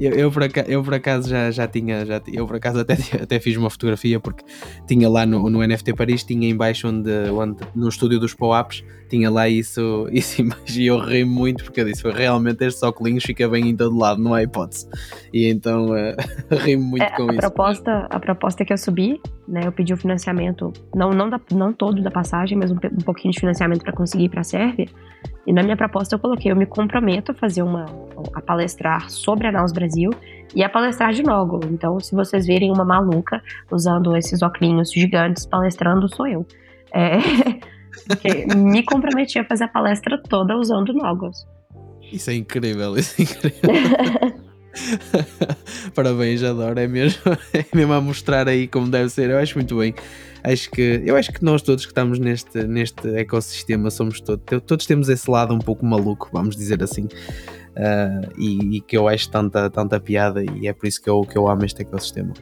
[0.00, 2.94] Eu, eu, por acaso, eu por acaso já, já tinha, já, eu por acaso até,
[3.22, 4.42] até fiz uma fotografia porque
[4.86, 9.28] tinha lá no, no NFT Paris, tinha embaixo onde, onde no estúdio dos POAPs, tinha
[9.28, 13.46] lá isso, isso embaixo e eu ri muito porque eu disse, realmente este óculos fica
[13.46, 14.88] bem em todo lado, não há hipótese.
[15.34, 16.16] E então uh,
[16.64, 17.40] ri muito é, com a isso.
[17.40, 21.38] Proposta, a proposta que eu subi, né, eu pedi o um financiamento, não, não, da,
[21.52, 24.44] não todo da passagem, mas um, um pouquinho de financiamento para conseguir ir para a
[24.44, 24.86] Sérvia.
[25.46, 27.86] E na minha proposta eu coloquei, eu me comprometo a fazer uma,
[28.34, 30.10] a palestrar sobre a Naus Brasil
[30.54, 31.60] e a palestrar de Nogo.
[31.66, 36.46] Então, se vocês verem uma maluca usando esses óculos gigantes palestrando, sou eu.
[36.92, 37.18] É,
[38.54, 41.46] me comprometi a fazer a palestra toda usando Nogos.
[42.12, 44.40] Isso é incrível, isso é incrível.
[45.94, 46.78] Parabéns, adoro.
[46.78, 47.20] É mesmo,
[47.54, 49.30] é mesmo a mostrar aí como deve ser.
[49.30, 49.94] Eu acho muito bem.
[50.42, 54.86] Acho que, eu acho que nós todos que estamos neste, neste ecossistema somos todos, todos
[54.86, 57.04] temos esse lado um pouco maluco, vamos dizer assim.
[57.04, 61.22] Uh, e, e, que eu acho tanta, tanta piada e é por isso que eu,
[61.22, 62.32] que eu amo este ecossistema.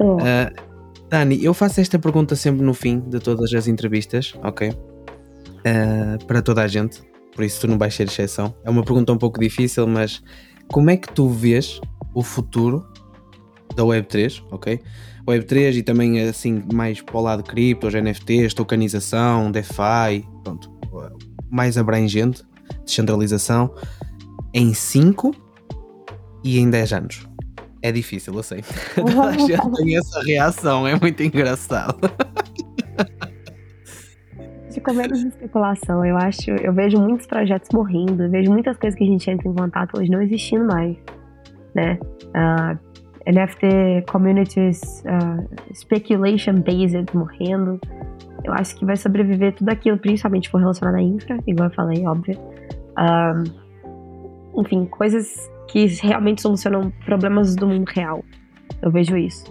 [0.00, 0.70] Uh,
[1.08, 4.70] Dani, eu faço esta pergunta sempre no fim de todas as entrevistas, ok?
[4.70, 7.02] Uh, para toda a gente,
[7.34, 8.54] por isso tu não vais ser exceção.
[8.64, 10.22] É uma pergunta um pouco difícil, mas
[10.70, 11.80] como é que tu vês
[12.14, 12.86] o futuro
[13.74, 14.80] da Web3, ok?
[15.26, 20.70] Web3 e também assim mais para o lado de criptos, NFTs, tokenização, DeFi, pronto,
[21.50, 22.42] mais abrangente,
[22.84, 23.74] descentralização,
[24.54, 25.34] em 5
[26.44, 27.28] e em 10 anos.
[27.82, 28.62] É difícil, eu sei.
[28.94, 31.98] Toda a gente tem essa reação, é muito engraçado.
[34.72, 36.04] Fica menos especulação.
[36.04, 39.54] Eu acho, eu vejo muitos projetos morrendo, vejo muitas coisas que a gente entra em
[39.54, 40.96] contato hoje não existindo mais,
[41.74, 41.98] né?
[42.26, 42.89] Uh,
[43.26, 47.80] NFT communities uh, speculation based morrendo.
[48.44, 52.06] Eu acho que vai sobreviver tudo aquilo, principalmente for relacionado à infra, igual eu falei,
[52.06, 52.38] óbvio.
[52.98, 58.24] Um, enfim, coisas que realmente solucionam problemas do mundo real.
[58.82, 59.44] Eu vejo isso.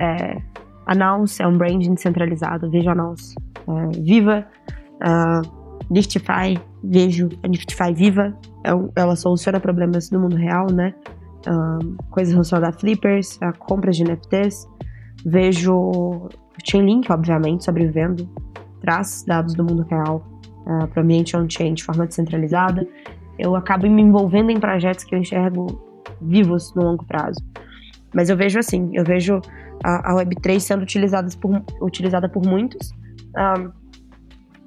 [0.00, 0.40] É,
[0.86, 3.34] a Naus é um branding descentralizado, vejo a Naus
[3.68, 4.46] é, viva.
[4.96, 5.58] Uh,
[5.90, 8.36] Liftify, vejo a Liftify viva.
[8.64, 10.94] É ela soluciona problemas do mundo real, né?
[11.46, 14.68] Um, coisas relacionadas a flippers, a compras de NFTs.
[15.24, 16.28] Vejo
[16.64, 18.28] Chainlink, obviamente, sobrevivendo.
[18.80, 20.26] Traz dados do mundo real
[20.62, 22.86] uh, para o ambiente on-chain de forma descentralizada.
[23.38, 25.80] Eu acabo me envolvendo em projetos que eu enxergo
[26.20, 27.40] vivos no longo prazo.
[28.14, 29.40] Mas eu vejo assim, eu vejo
[29.84, 32.92] a, a Web3 sendo utilizada por, utilizada por muitos
[33.36, 33.70] um,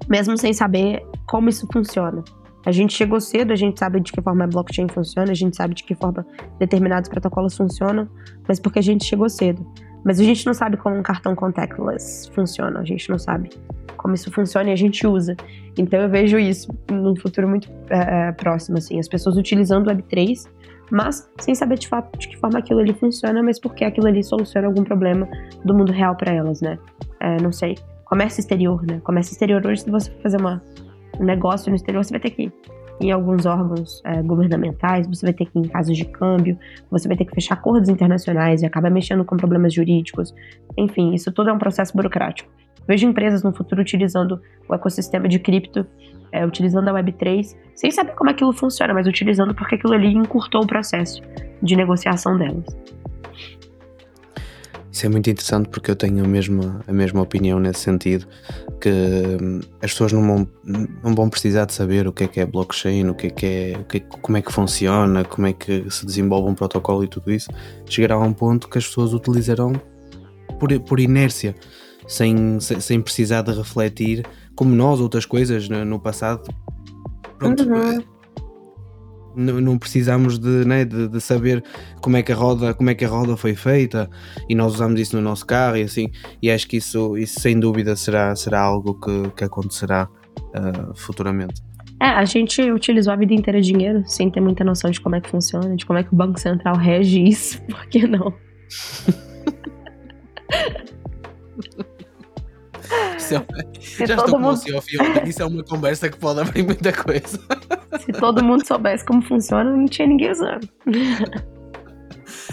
[0.09, 2.23] mesmo sem saber como isso funciona.
[2.65, 5.55] A gente chegou cedo, a gente sabe de que forma a blockchain funciona, a gente
[5.55, 6.25] sabe de que forma
[6.59, 8.07] determinados protocolos funcionam,
[8.47, 9.65] mas porque a gente chegou cedo.
[10.03, 13.49] Mas a gente não sabe como um cartão contactless funciona, a gente não sabe
[13.97, 15.35] como isso funciona e a gente usa.
[15.77, 19.91] Então eu vejo isso num futuro muito é, é próximo, assim, as pessoas utilizando o
[19.91, 20.47] Web3,
[20.91, 24.23] mas sem saber de fato de que forma aquilo ali funciona, mas porque aquilo ali
[24.23, 25.27] soluciona algum problema
[25.63, 26.77] do mundo real para elas, né?
[27.19, 27.77] É, não sei.
[28.05, 28.99] Comércio exterior, né?
[29.03, 30.80] Comércio exterior hoje, se você fazer uma, um
[31.25, 32.53] negócio no exterior, você vai ter que ir
[33.01, 36.57] em alguns órgãos é, governamentais, você vai ter que ir em casos de câmbio,
[36.89, 40.33] você vai ter que fechar acordos internacionais e acaba mexendo com problemas jurídicos.
[40.77, 42.49] Enfim, isso tudo é um processo burocrático.
[42.87, 45.85] Vejo empresas no futuro utilizando o ecossistema de cripto,
[46.31, 50.63] é, utilizando a Web3, sem saber como aquilo funciona, mas utilizando porque aquilo ali encurtou
[50.63, 51.21] o processo
[51.61, 52.65] de negociação delas.
[54.91, 58.27] Isso é muito interessante porque eu tenho a mesma, a mesma opinião nesse sentido,
[58.81, 60.47] que hum, as pessoas não vão,
[61.01, 63.45] não vão precisar de saber o que é que é blockchain, o que é que
[63.45, 67.03] é, o que é, como é que funciona, como é que se desenvolve um protocolo
[67.05, 67.49] e tudo isso.
[67.85, 69.71] Chegará a um ponto que as pessoas utilizarão
[70.59, 71.55] por, por inércia
[72.05, 74.25] sem, sem precisar de refletir,
[74.55, 76.43] como nós, outras coisas no, no passado.
[77.37, 78.03] Pronto, uhum.
[79.35, 81.63] Não, precisamos de, né, de, de, saber
[82.01, 84.09] como é, que a roda, como é que a roda foi feita
[84.49, 86.09] e nós usamos isso no nosso carro e assim,
[86.41, 91.61] e acho que isso, isso sem dúvida será, será algo que, que acontecerá uh, futuramente.
[92.01, 95.21] É, a gente utilizou a vida inteira dinheiro sem ter muita noção de como é
[95.21, 98.33] que funciona, de como é que o Banco Central rege isso, por que não?
[103.17, 104.59] Isso é, já estou mundo...
[104.59, 107.39] com Isso é uma conversa que pode abrir muita coisa.
[107.99, 110.67] Se todo mundo soubesse como funciona, não tinha ninguém usando.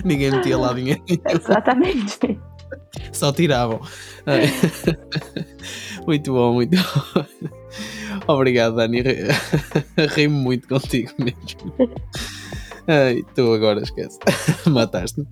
[0.05, 1.03] ninguém metia lá dinheiro.
[1.28, 2.39] Exatamente.
[3.12, 3.80] Só tiravam.
[6.07, 7.24] Muito bom, muito bom.
[8.26, 9.03] Obrigado, Dani.
[10.14, 11.74] Rimo muito contigo mesmo.
[12.86, 14.18] Ai, tu agora esquece.
[14.66, 15.26] Mataste-me.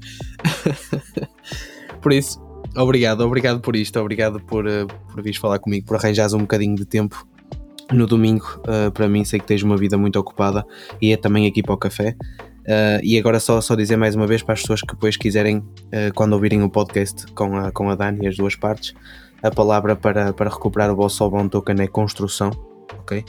[2.03, 2.46] Por isso,
[2.77, 6.77] Obrigado, obrigado por isto, obrigado por, uh, por vires falar comigo, por arranjares um bocadinho
[6.77, 7.27] de tempo
[7.91, 8.61] no domingo.
[8.61, 10.65] Uh, para mim, sei que tens uma vida muito ocupada
[11.01, 12.15] e é também aqui para o café.
[12.67, 15.65] Uh, e agora só, só dizer mais uma vez para as pessoas que depois quiserem,
[16.15, 18.93] quando ouvirem o podcast com a, com a Dani, as duas partes,
[19.43, 22.51] a palavra para, para recuperar o vosso bom token é construção,
[22.99, 23.25] ok?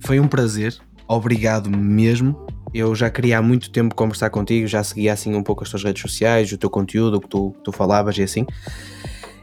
[0.00, 0.76] Foi um prazer,
[1.10, 2.46] obrigado mesmo.
[2.72, 5.82] Eu já queria há muito tempo conversar contigo, já seguia assim um pouco as tuas
[5.82, 8.46] redes sociais, o teu conteúdo, o que tu, tu falavas e assim.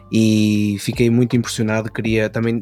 [0.09, 2.59] E fiquei muito impressionado, queria também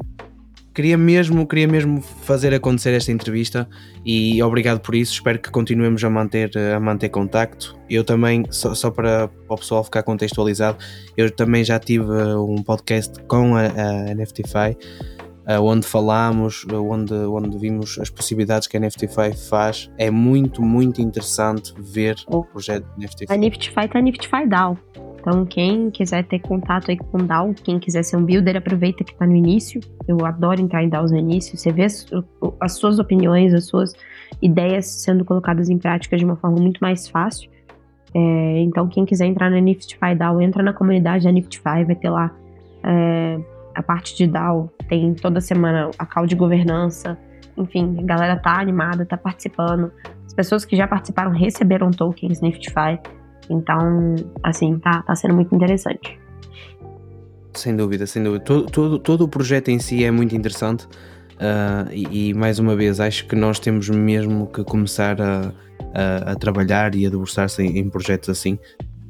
[0.74, 3.66] queria mesmo, queria mesmo fazer acontecer esta entrevista
[4.04, 5.14] e obrigado por isso.
[5.14, 7.78] Espero que continuemos a manter, a manter contacto.
[7.88, 10.76] Eu também, só, só para, para o pessoal ficar contextualizado,
[11.16, 14.76] eu também já tive um podcast com a, a NFTFi
[15.62, 19.90] onde falámos, onde, onde vimos as possibilidades que a NFTFi faz.
[19.96, 23.32] É muito, muito interessante ver o projeto da NFTFi.
[23.32, 24.76] A NFTFi tá NFTFi DAO.
[25.20, 29.02] Então, quem quiser ter contato aí com o DAO, quem quiser ser um builder, aproveita
[29.02, 29.80] que está no início.
[30.06, 31.56] Eu adoro entrar em DAOs no início.
[31.56, 32.06] Você vê as,
[32.60, 33.92] as suas opiniões, as suas
[34.40, 37.50] ideias sendo colocadas em prática de uma forma muito mais fácil.
[38.14, 42.08] É, então, quem quiser entrar na Niftify DAO, entra na comunidade da Niftify, vai ter
[42.08, 42.32] lá
[42.84, 43.40] é,
[43.76, 47.18] a parte de DAO, tem toda semana a call de governança,
[47.56, 49.92] enfim, a galera tá animada, tá participando.
[50.24, 52.98] As pessoas que já participaram receberam tokens Niftify,
[53.50, 56.18] então, assim, tá, tá sendo muito interessante.
[57.52, 58.44] Sem dúvida, sem dúvida.
[58.44, 62.74] Todo, todo, todo o projeto em si é muito interessante uh, e, e, mais uma
[62.74, 65.52] vez, acho que nós temos mesmo que começar a,
[65.94, 68.58] a, a trabalhar e a debruçar-se em, em projetos assim,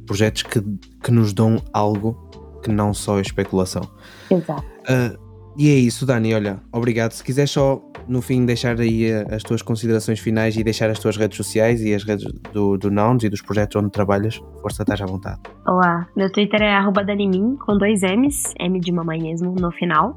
[0.06, 0.60] projetos que,
[1.02, 2.25] que nos dão algo
[2.66, 3.88] que não só a especulação.
[4.28, 4.64] Exato.
[4.82, 5.16] Uh,
[5.56, 6.34] e é isso, Dani.
[6.34, 7.12] Olha, obrigado.
[7.12, 10.98] Se quiseres só no fim deixar aí eh, as tuas considerações finais e deixar as
[10.98, 14.82] tuas redes sociais e as redes do, do Nouns e dos projetos onde trabalhas, força,
[14.82, 15.40] estás à vontade.
[15.66, 20.14] Olá, meu Twitter é Danimin, com dois M's, M de mamãe mesmo, no final.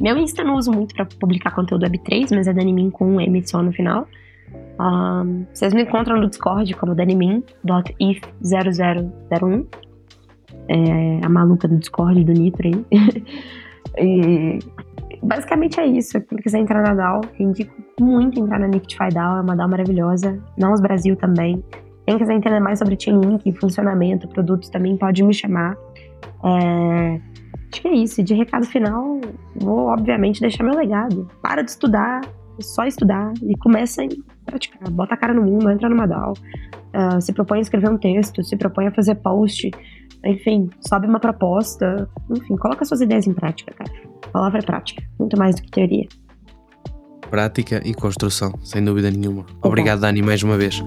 [0.00, 3.48] Meu Insta não uso muito para publicar conteúdo Web3, mas é Danimin com um M
[3.48, 4.06] só no final.
[4.78, 9.66] Um, vocês me encontram no Discord como danimin.if0001
[10.68, 12.84] é, a maluca do Discord do Nitro aí.
[13.98, 14.58] e
[15.22, 16.20] basicamente é isso.
[16.20, 20.38] Quem quiser entrar na DAO, indico muito entrar na Niftify DAO, é uma DAO maravilhosa.
[20.58, 21.62] Nós Brasil também.
[22.06, 25.76] Quem quiser entender mais sobre Chainlink, funcionamento, produtos também pode me chamar.
[26.44, 27.20] É,
[27.72, 28.22] acho que é isso.
[28.22, 29.20] De recado final,
[29.56, 31.28] vou obviamente deixar meu legado.
[31.42, 32.20] Para de estudar,
[32.60, 34.08] só estudar e começa a
[34.44, 34.90] praticar.
[34.90, 36.34] Bota a cara no mundo, entra numa DAO.
[36.94, 39.70] Uh, se propõe a escrever um texto, se propõe a fazer post,
[40.24, 43.90] enfim, sobe uma proposta, enfim, coloca suas ideias em prática, cara.
[44.26, 46.08] A palavra é prática, muito mais do que teoria.
[47.30, 49.44] Prática e construção, sem dúvida nenhuma.
[49.62, 50.82] Obrigado, Dani, mais uma vez.